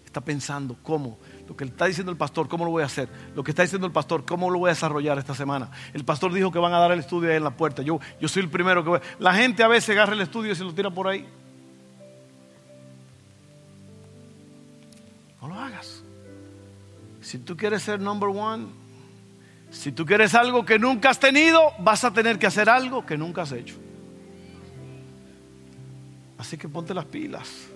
está 0.05 0.21
pensando 0.21 0.77
cómo 0.81 1.17
lo 1.47 1.57
que 1.57 1.65
está 1.65 1.85
diciendo 1.85 2.11
el 2.11 2.17
pastor, 2.17 2.47
¿cómo 2.47 2.63
lo 2.63 2.71
voy 2.71 2.83
a 2.83 2.85
hacer? 2.85 3.09
Lo 3.35 3.43
que 3.43 3.51
está 3.51 3.63
diciendo 3.63 3.85
el 3.85 3.93
pastor, 3.93 4.23
¿cómo 4.25 4.49
lo 4.49 4.59
voy 4.59 4.69
a 4.69 4.73
desarrollar 4.73 5.17
esta 5.17 5.35
semana? 5.35 5.69
El 5.93 6.05
pastor 6.05 6.31
dijo 6.33 6.51
que 6.51 6.59
van 6.59 6.73
a 6.73 6.79
dar 6.79 6.91
el 6.91 6.99
estudio 6.99 7.29
ahí 7.29 7.35
en 7.35 7.43
la 7.43 7.55
puerta. 7.55 7.81
Yo, 7.81 7.99
yo 8.21 8.27
soy 8.27 8.43
el 8.43 8.49
primero 8.49 8.83
que 8.83 8.89
voy. 8.89 8.99
La 9.19 9.33
gente 9.33 9.61
a 9.61 9.67
veces 9.67 9.89
agarra 9.89 10.13
el 10.13 10.21
estudio 10.21 10.53
y 10.53 10.55
se 10.55 10.63
lo 10.63 10.73
tira 10.73 10.89
por 10.89 11.07
ahí. 11.07 11.27
No 15.41 15.49
lo 15.49 15.59
hagas. 15.59 16.01
Si 17.21 17.39
tú 17.39 17.57
quieres 17.57 17.83
ser 17.83 17.99
number 17.99 18.29
one, 18.29 18.67
si 19.69 19.91
tú 19.91 20.05
quieres 20.05 20.33
algo 20.35 20.63
que 20.63 20.79
nunca 20.79 21.09
has 21.09 21.19
tenido, 21.19 21.59
vas 21.79 22.05
a 22.05 22.13
tener 22.13 22.39
que 22.39 22.47
hacer 22.47 22.69
algo 22.69 23.05
que 23.05 23.17
nunca 23.17 23.41
has 23.41 23.51
hecho. 23.51 23.75
Así 26.37 26.57
que 26.57 26.69
ponte 26.69 26.93
las 26.93 27.05
pilas. 27.05 27.72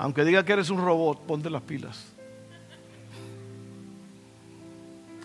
Aunque 0.00 0.24
diga 0.24 0.42
que 0.46 0.54
eres 0.54 0.70
un 0.70 0.78
robot, 0.78 1.26
ponte 1.26 1.50
las 1.50 1.60
pilas. 1.60 2.06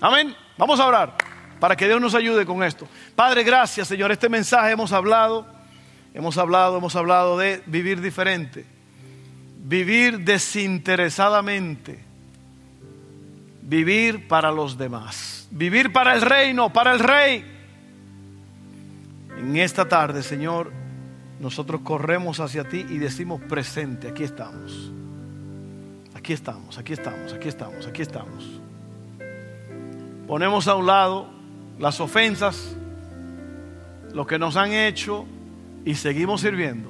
Amén. 0.01 0.35
Vamos 0.57 0.81
a 0.81 0.85
orar 0.85 1.15
para 1.61 1.77
que 1.77 1.87
Dios 1.87 2.01
nos 2.01 2.13
ayude 2.13 2.45
con 2.45 2.61
esto. 2.61 2.85
Padre, 3.15 3.45
gracias, 3.45 3.87
Señor. 3.87 4.11
Este 4.11 4.27
mensaje 4.27 4.71
hemos 4.71 4.91
hablado, 4.91 5.47
hemos 6.13 6.37
hablado, 6.37 6.77
hemos 6.77 6.93
hablado 6.97 7.37
de 7.37 7.63
vivir 7.67 8.01
diferente, 8.01 8.65
vivir 9.63 10.19
desinteresadamente, 10.19 12.03
vivir 13.61 14.27
para 14.27 14.51
los 14.51 14.77
demás, 14.77 15.47
vivir 15.51 15.93
para 15.93 16.15
el 16.15 16.21
reino, 16.21 16.73
para 16.73 16.91
el 16.91 16.99
rey. 16.99 17.45
En 19.37 19.55
esta 19.55 19.87
tarde, 19.87 20.21
Señor, 20.21 20.73
nosotros 21.39 21.81
corremos 21.81 22.39
hacia 22.39 22.63
ti 22.63 22.85
y 22.89 22.97
decimos 22.97 23.41
presente, 23.41 24.07
aquí 24.07 24.23
estamos. 24.23 24.91
Aquí 26.15 26.33
estamos, 26.33 26.77
aquí 26.77 26.93
estamos, 26.93 27.33
aquí 27.33 27.47
estamos, 27.47 27.85
aquí 27.85 28.01
estamos. 28.01 28.61
Ponemos 30.27 30.67
a 30.67 30.75
un 30.75 30.87
lado 30.87 31.27
las 31.77 31.99
ofensas, 31.99 32.75
lo 34.11 34.25
que 34.25 34.39
nos 34.39 34.55
han 34.55 34.71
hecho 34.71 35.25
y 35.83 35.95
seguimos 35.95 36.41
sirviendo. 36.41 36.89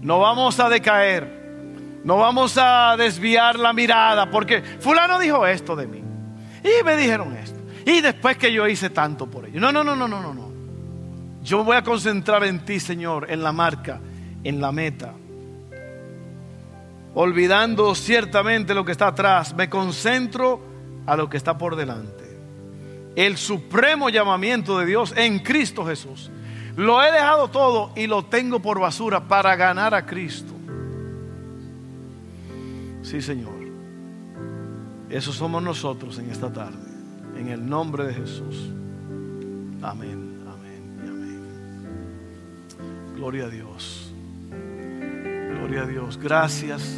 No 0.00 0.18
vamos 0.18 0.58
a 0.58 0.68
decaer, 0.68 2.00
no 2.02 2.16
vamos 2.16 2.58
a 2.58 2.96
desviar 2.96 3.58
la 3.58 3.72
mirada 3.72 4.30
porque 4.30 4.62
fulano 4.80 5.18
dijo 5.18 5.46
esto 5.46 5.76
de 5.76 5.86
mí 5.86 6.02
y 6.64 6.82
me 6.82 6.96
dijeron 6.96 7.36
esto. 7.36 7.60
Y 7.86 8.00
después 8.00 8.36
que 8.36 8.52
yo 8.52 8.66
hice 8.66 8.90
tanto 8.90 9.26
por 9.26 9.44
ellos. 9.46 9.60
No, 9.60 9.70
no, 9.70 9.84
no, 9.84 9.94
no, 9.94 10.08
no, 10.08 10.20
no. 10.20 10.53
Yo 11.44 11.58
me 11.58 11.64
voy 11.64 11.76
a 11.76 11.84
concentrar 11.84 12.42
en 12.44 12.64
ti, 12.64 12.80
Señor, 12.80 13.30
en 13.30 13.42
la 13.42 13.52
marca, 13.52 14.00
en 14.42 14.62
la 14.62 14.72
meta. 14.72 15.12
Olvidando 17.12 17.94
ciertamente 17.94 18.74
lo 18.74 18.82
que 18.84 18.92
está 18.92 19.08
atrás, 19.08 19.54
me 19.54 19.68
concentro 19.68 20.60
a 21.04 21.14
lo 21.16 21.28
que 21.28 21.36
está 21.36 21.58
por 21.58 21.76
delante. 21.76 22.24
El 23.14 23.36
supremo 23.36 24.08
llamamiento 24.08 24.78
de 24.78 24.86
Dios 24.86 25.12
en 25.16 25.38
Cristo 25.40 25.84
Jesús. 25.84 26.30
Lo 26.76 27.02
he 27.02 27.12
dejado 27.12 27.48
todo 27.48 27.92
y 27.94 28.06
lo 28.06 28.24
tengo 28.24 28.60
por 28.60 28.80
basura 28.80 29.28
para 29.28 29.54
ganar 29.54 29.94
a 29.94 30.06
Cristo. 30.06 30.54
Sí, 33.02 33.20
Señor. 33.20 33.52
Eso 35.10 35.30
somos 35.30 35.62
nosotros 35.62 36.18
en 36.18 36.30
esta 36.30 36.50
tarde. 36.50 36.88
En 37.36 37.48
el 37.48 37.68
nombre 37.68 38.04
de 38.06 38.14
Jesús. 38.14 38.70
Amén. 39.82 40.33
Gloria 43.24 43.46
a 43.46 43.48
Dios. 43.48 44.12
Gloria 44.50 45.84
a 45.84 45.86
Dios. 45.86 46.18
Gracias. 46.18 46.94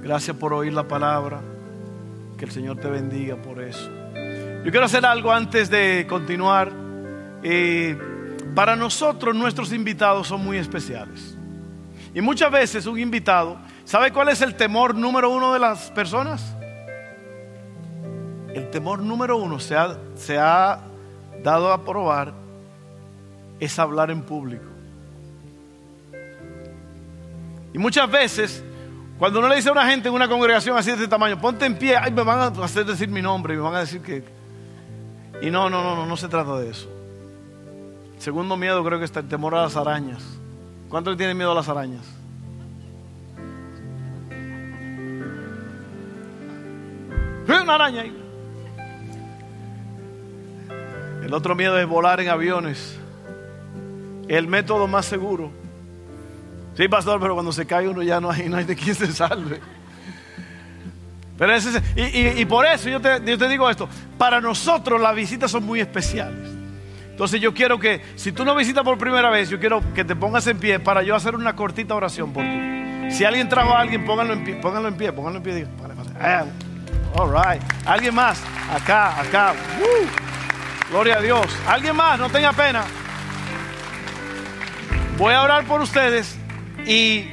Gracias 0.00 0.36
por 0.36 0.54
oír 0.54 0.72
la 0.72 0.86
palabra. 0.86 1.40
Que 2.38 2.44
el 2.44 2.52
Señor 2.52 2.76
te 2.76 2.88
bendiga 2.88 3.34
por 3.34 3.60
eso. 3.60 3.90
Yo 4.64 4.70
quiero 4.70 4.84
hacer 4.84 5.04
algo 5.04 5.32
antes 5.32 5.68
de 5.68 6.06
continuar. 6.08 6.70
Eh, 7.42 7.98
para 8.54 8.76
nosotros 8.76 9.34
nuestros 9.34 9.72
invitados 9.72 10.28
son 10.28 10.44
muy 10.44 10.56
especiales. 10.56 11.36
Y 12.14 12.20
muchas 12.20 12.52
veces 12.52 12.86
un 12.86 13.00
invitado, 13.00 13.58
¿sabe 13.84 14.12
cuál 14.12 14.28
es 14.28 14.40
el 14.40 14.54
temor 14.54 14.94
número 14.94 15.30
uno 15.30 15.52
de 15.52 15.58
las 15.58 15.90
personas? 15.90 16.54
El 18.54 18.70
temor 18.70 19.00
número 19.00 19.36
uno 19.36 19.58
se 19.58 19.74
ha, 19.74 19.98
se 20.14 20.38
ha 20.38 20.78
dado 21.42 21.72
a 21.72 21.84
probar 21.84 22.32
es 23.58 23.76
hablar 23.80 24.12
en 24.12 24.22
público. 24.22 24.71
Y 27.72 27.78
muchas 27.78 28.10
veces, 28.10 28.62
cuando 29.18 29.38
uno 29.38 29.48
le 29.48 29.56
dice 29.56 29.68
a 29.68 29.72
una 29.72 29.86
gente 29.86 30.08
en 30.08 30.14
una 30.14 30.28
congregación 30.28 30.76
así 30.76 30.90
de 30.90 30.96
este 30.96 31.08
tamaño, 31.08 31.40
ponte 31.40 31.64
en 31.64 31.78
pie, 31.78 31.96
ay, 31.96 32.12
me 32.12 32.22
van 32.22 32.38
a 32.38 32.64
hacer 32.64 32.84
decir 32.84 33.08
mi 33.08 33.22
nombre, 33.22 33.54
y 33.54 33.56
me 33.56 33.62
van 33.62 33.74
a 33.74 33.80
decir 33.80 34.02
que... 34.02 34.24
Y 35.40 35.50
no, 35.50 35.68
no, 35.70 35.82
no, 35.82 35.96
no, 35.96 36.06
no 36.06 36.16
se 36.16 36.28
trata 36.28 36.58
de 36.58 36.70
eso. 36.70 36.88
segundo 38.18 38.56
miedo 38.56 38.84
creo 38.84 38.98
que 38.98 39.04
está 39.04 39.20
el 39.20 39.28
temor 39.28 39.54
a 39.54 39.62
las 39.62 39.76
arañas. 39.76 40.22
¿Cuánto 40.88 41.10
le 41.10 41.16
tienen 41.16 41.36
miedo 41.36 41.52
a 41.52 41.54
las 41.54 41.68
arañas? 41.68 42.04
Una 47.62 47.74
araña 47.74 48.02
ahí. 48.02 48.22
El 51.24 51.32
otro 51.32 51.54
miedo 51.54 51.78
es 51.78 51.86
volar 51.86 52.20
en 52.20 52.28
aviones. 52.28 52.98
El 54.28 54.46
método 54.48 54.86
más 54.86 55.06
seguro. 55.06 55.50
Sí, 56.76 56.88
pastor, 56.88 57.20
pero 57.20 57.34
cuando 57.34 57.52
se 57.52 57.66
cae 57.66 57.88
uno 57.88 58.02
ya 58.02 58.20
no 58.20 58.30
hay, 58.30 58.48
no 58.48 58.56
hay 58.56 58.64
de 58.64 58.76
quién 58.76 58.94
se 58.94 59.12
salve. 59.12 59.60
Pero 61.38 61.54
ese, 61.54 61.82
y, 61.96 62.40
y, 62.40 62.44
por 62.44 62.64
eso 62.66 62.88
yo 62.88 63.00
te, 63.00 63.20
yo 63.24 63.36
te 63.36 63.48
digo 63.48 63.68
esto. 63.68 63.88
Para 64.16 64.40
nosotros 64.40 65.00
las 65.00 65.14
visitas 65.14 65.50
son 65.50 65.64
muy 65.64 65.80
especiales. 65.80 66.50
Entonces 67.10 67.40
yo 67.40 67.52
quiero 67.52 67.78
que, 67.78 68.02
si 68.16 68.32
tú 68.32 68.44
no 68.44 68.54
visitas 68.54 68.84
por 68.84 68.96
primera 68.96 69.28
vez, 69.28 69.50
yo 69.50 69.58
quiero 69.58 69.82
que 69.92 70.04
te 70.04 70.16
pongas 70.16 70.46
en 70.46 70.58
pie 70.58 70.78
para 70.78 71.02
yo 71.02 71.14
hacer 71.14 71.34
una 71.34 71.54
cortita 71.54 71.94
oración 71.94 72.32
por 72.32 72.42
ti. 72.42 73.10
Si 73.10 73.24
alguien 73.24 73.48
trajo 73.48 73.74
a 73.74 73.80
alguien, 73.80 74.04
pónganlo 74.04 74.32
en 74.32 74.44
pie, 74.44 74.54
pónganlo 74.56 74.88
en 74.88 74.96
pie, 74.96 75.12
pónganlo 75.12 75.38
en 75.38 75.42
pie. 75.42 75.66
Ah, 76.20 76.44
all 77.14 77.30
right. 77.30 77.62
Alguien 77.84 78.14
más, 78.14 78.42
acá, 78.72 79.20
acá. 79.20 79.54
Gloria 80.90 81.18
a 81.18 81.20
Dios. 81.20 81.46
Alguien 81.66 81.96
más, 81.96 82.18
no 82.18 82.30
tenga 82.30 82.52
pena. 82.52 82.84
Voy 85.18 85.34
a 85.34 85.42
orar 85.42 85.64
por 85.64 85.80
ustedes 85.80 86.38
y 86.86 87.24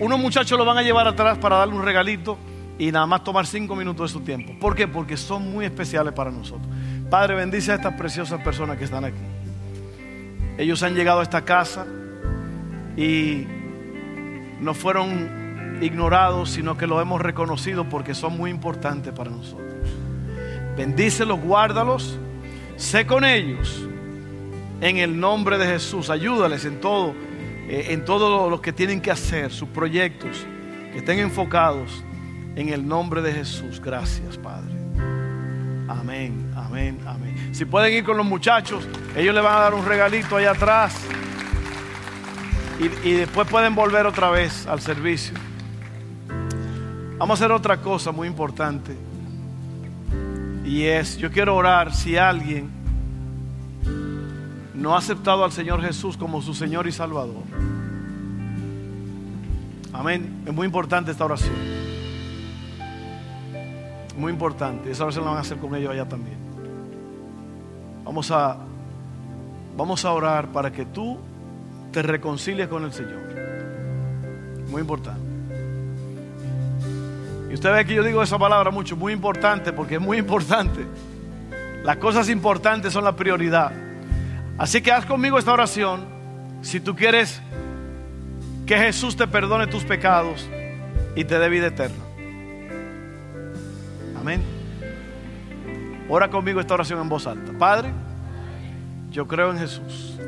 unos 0.00 0.18
muchachos 0.18 0.58
lo 0.58 0.64
van 0.64 0.78
a 0.78 0.82
llevar 0.82 1.06
atrás 1.06 1.38
para 1.38 1.56
darle 1.56 1.74
un 1.74 1.82
regalito 1.82 2.38
y 2.78 2.90
nada 2.90 3.06
más 3.06 3.22
tomar 3.22 3.46
cinco 3.46 3.76
minutos 3.76 4.10
de 4.10 4.18
su 4.18 4.24
tiempo. 4.24 4.54
¿Por 4.58 4.74
qué? 4.74 4.88
Porque 4.88 5.16
son 5.16 5.50
muy 5.50 5.64
especiales 5.64 6.12
para 6.12 6.30
nosotros. 6.30 6.66
Padre, 7.10 7.34
bendice 7.34 7.72
a 7.72 7.76
estas 7.76 7.94
preciosas 7.94 8.42
personas 8.42 8.76
que 8.76 8.84
están 8.84 9.04
aquí. 9.04 9.16
Ellos 10.58 10.82
han 10.82 10.94
llegado 10.94 11.20
a 11.20 11.22
esta 11.22 11.44
casa 11.44 11.86
y 12.96 13.46
no 14.60 14.74
fueron 14.74 15.78
ignorados, 15.80 16.50
sino 16.50 16.76
que 16.76 16.86
lo 16.86 17.00
hemos 17.00 17.20
reconocido 17.20 17.88
porque 17.88 18.14
son 18.14 18.36
muy 18.36 18.50
importantes 18.50 19.12
para 19.12 19.30
nosotros. 19.30 19.74
Bendícelos, 20.76 21.40
guárdalos, 21.40 22.18
sé 22.76 23.06
con 23.06 23.24
ellos 23.24 23.86
en 24.80 24.98
el 24.98 25.18
nombre 25.18 25.58
de 25.58 25.66
Jesús. 25.66 26.10
Ayúdales 26.10 26.64
en 26.64 26.80
todo, 26.80 27.14
eh, 27.68 27.86
en 27.90 28.04
todo 28.04 28.50
lo 28.50 28.60
que 28.60 28.72
tienen 28.72 29.00
que 29.00 29.10
hacer, 29.10 29.50
sus 29.50 29.68
proyectos, 29.68 30.46
que 30.92 30.98
estén 30.98 31.18
enfocados 31.18 32.04
en 32.56 32.68
el 32.68 32.86
nombre 32.86 33.22
de 33.22 33.32
Jesús. 33.32 33.80
Gracias, 33.80 34.36
Padre. 34.36 34.72
Amén, 35.88 36.52
amén, 36.56 36.98
amén. 37.06 37.50
Si 37.52 37.64
pueden 37.64 37.92
ir 37.92 38.04
con 38.04 38.16
los 38.16 38.26
muchachos, 38.26 38.86
ellos 39.16 39.34
le 39.34 39.40
van 39.40 39.56
a 39.56 39.60
dar 39.60 39.74
un 39.74 39.84
regalito 39.84 40.36
allá 40.36 40.52
atrás. 40.52 40.94
Y, 42.80 43.08
y 43.08 43.12
después 43.12 43.48
pueden 43.48 43.74
volver 43.74 44.06
otra 44.06 44.30
vez 44.30 44.66
al 44.66 44.80
servicio. 44.80 45.34
Vamos 47.18 47.40
a 47.40 47.44
hacer 47.44 47.52
otra 47.52 47.80
cosa 47.80 48.12
muy 48.12 48.26
importante. 48.28 48.96
Y 50.64 50.84
es, 50.84 51.16
yo 51.16 51.30
quiero 51.30 51.54
orar 51.54 51.94
si 51.94 52.16
alguien 52.16 52.83
no 54.84 54.94
ha 54.94 54.98
aceptado 54.98 55.44
al 55.44 55.50
Señor 55.50 55.80
Jesús 55.80 56.14
como 56.14 56.42
su 56.42 56.52
Señor 56.52 56.86
y 56.86 56.92
Salvador. 56.92 57.42
Amén. 59.94 60.42
Es 60.46 60.52
muy 60.52 60.66
importante 60.66 61.10
esta 61.10 61.24
oración. 61.24 61.54
Muy 64.18 64.30
importante. 64.30 64.90
Esa 64.90 65.04
oración 65.04 65.24
la 65.24 65.30
van 65.30 65.38
a 65.38 65.40
hacer 65.40 65.56
con 65.56 65.74
ellos 65.74 65.90
allá 65.90 66.06
también. 66.06 66.36
Vamos 68.04 68.30
a, 68.30 68.58
vamos 69.74 70.04
a 70.04 70.12
orar 70.12 70.48
para 70.48 70.70
que 70.70 70.84
tú 70.84 71.16
te 71.90 72.02
reconcilies 72.02 72.68
con 72.68 72.84
el 72.84 72.92
Señor. 72.92 73.22
Muy 74.70 74.82
importante. 74.82 75.22
Y 77.48 77.54
usted 77.54 77.72
ve 77.72 77.86
que 77.86 77.94
yo 77.94 78.02
digo 78.02 78.22
esa 78.22 78.38
palabra 78.38 78.70
mucho, 78.70 78.96
muy 78.98 79.14
importante, 79.14 79.72
porque 79.72 79.94
es 79.94 80.00
muy 80.02 80.18
importante. 80.18 80.84
Las 81.84 81.96
cosas 81.96 82.28
importantes 82.28 82.92
son 82.92 83.04
la 83.04 83.16
prioridad. 83.16 83.83
Así 84.56 84.80
que 84.80 84.92
haz 84.92 85.04
conmigo 85.04 85.38
esta 85.38 85.52
oración 85.52 86.04
si 86.62 86.80
tú 86.80 86.94
quieres 86.94 87.42
que 88.66 88.78
Jesús 88.78 89.16
te 89.16 89.26
perdone 89.26 89.66
tus 89.66 89.84
pecados 89.84 90.48
y 91.16 91.24
te 91.24 91.38
dé 91.38 91.48
vida 91.48 91.66
eterna. 91.66 92.02
Amén. 94.18 94.42
Ora 96.08 96.30
conmigo 96.30 96.60
esta 96.60 96.74
oración 96.74 97.00
en 97.00 97.08
voz 97.08 97.26
alta. 97.26 97.52
Padre, 97.58 97.90
yo 99.10 99.26
creo 99.26 99.50
en 99.50 99.58
Jesús. 99.58 100.18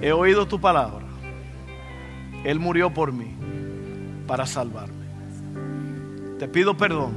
He 0.00 0.12
oído 0.12 0.46
tu 0.46 0.60
palabra. 0.60 1.04
Él 2.44 2.58
murió 2.58 2.92
por 2.92 3.12
mí 3.12 3.34
para 4.26 4.46
salvarme. 4.46 4.94
Te 6.38 6.48
pido 6.48 6.76
perdón 6.76 7.12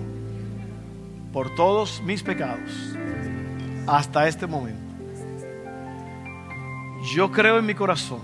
por 1.31 1.53
todos 1.55 2.01
mis 2.03 2.23
pecados 2.23 2.97
hasta 3.87 4.27
este 4.27 4.47
momento. 4.47 4.90
Yo 7.03 7.31
creo 7.31 7.59
en 7.59 7.65
mi 7.65 7.73
corazón 7.73 8.21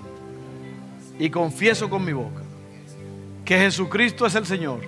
y 1.19 1.29
confieso 1.29 1.89
con 1.89 2.05
mi 2.05 2.13
boca 2.13 2.43
que 3.43 3.57
Jesucristo 3.57 4.25
es 4.25 4.35
el 4.35 4.45
Señor, 4.45 4.81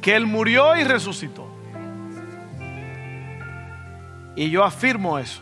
que 0.00 0.14
Él 0.14 0.26
murió 0.26 0.76
y 0.76 0.84
resucitó 0.84 1.48
y 4.38 4.50
yo 4.50 4.62
afirmo 4.62 5.18
eso 5.18 5.40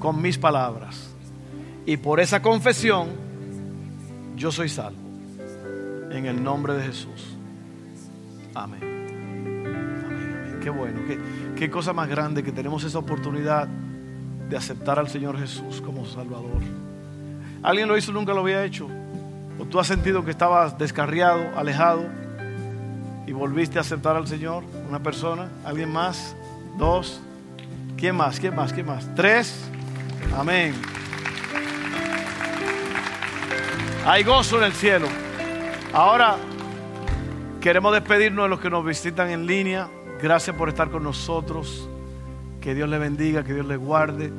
con 0.00 0.20
mis 0.20 0.36
palabras. 0.36 1.14
Y 1.86 1.96
por 1.96 2.18
esa 2.18 2.42
confesión, 2.42 3.06
yo 4.34 4.50
soy 4.50 4.68
salvo. 4.68 4.98
En 6.10 6.26
el 6.26 6.42
nombre 6.42 6.74
de 6.74 6.82
Jesús. 6.82 7.36
Amén. 8.52 8.80
Amén, 8.82 10.58
Qué 10.60 10.70
bueno, 10.70 11.02
qué, 11.06 11.20
qué 11.56 11.70
cosa 11.70 11.92
más 11.92 12.08
grande 12.08 12.42
que 12.42 12.50
tenemos 12.50 12.82
esa 12.82 12.98
oportunidad 12.98 13.68
de 14.48 14.56
aceptar 14.56 14.98
al 14.98 15.08
Señor 15.08 15.38
Jesús 15.38 15.80
como 15.80 16.06
Salvador. 16.06 16.60
¿Alguien 17.62 17.88
lo 17.88 17.96
hizo 17.96 18.12
nunca 18.12 18.32
lo 18.32 18.40
había 18.40 18.64
hecho? 18.64 18.88
¿O 19.58 19.64
tú 19.64 19.80
has 19.80 19.86
sentido 19.86 20.24
que 20.24 20.30
estabas 20.30 20.78
descarriado, 20.78 21.56
alejado 21.56 22.06
y 23.26 23.32
volviste 23.32 23.78
a 23.78 23.82
aceptar 23.82 24.16
al 24.16 24.26
Señor? 24.26 24.64
¿Una 24.88 25.02
persona? 25.02 25.50
¿Alguien 25.64 25.92
más? 25.92 26.36
¿Dos? 26.78 27.20
¿Quién 27.96 28.16
más? 28.16 28.38
¿Quién 28.38 28.54
más? 28.54 28.72
¿Quién 28.72 28.86
más? 28.86 29.12
Tres. 29.14 29.68
Amén. 30.36 30.74
Hay 34.06 34.22
gozo 34.22 34.58
en 34.58 34.64
el 34.64 34.72
cielo. 34.72 35.08
Ahora 35.92 36.36
queremos 37.60 37.92
despedirnos 37.92 38.44
de 38.44 38.48
los 38.48 38.60
que 38.60 38.70
nos 38.70 38.84
visitan 38.84 39.30
en 39.30 39.46
línea. 39.46 39.88
Gracias 40.22 40.54
por 40.56 40.68
estar 40.68 40.90
con 40.90 41.02
nosotros. 41.02 41.88
Que 42.60 42.74
Dios 42.74 42.88
les 42.88 43.00
bendiga, 43.00 43.44
que 43.44 43.54
Dios 43.54 43.66
les 43.66 43.78
guarde. 43.78 44.32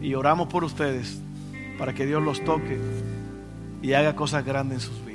Y 0.00 0.14
oramos 0.14 0.48
por 0.48 0.64
ustedes 0.64 1.20
para 1.78 1.94
que 1.94 2.06
Dios 2.06 2.22
los 2.22 2.44
toque 2.44 2.78
y 3.82 3.92
haga 3.92 4.14
cosas 4.14 4.44
grandes 4.44 4.74
en 4.76 4.80
sus 4.80 4.98
vidas. 5.00 5.07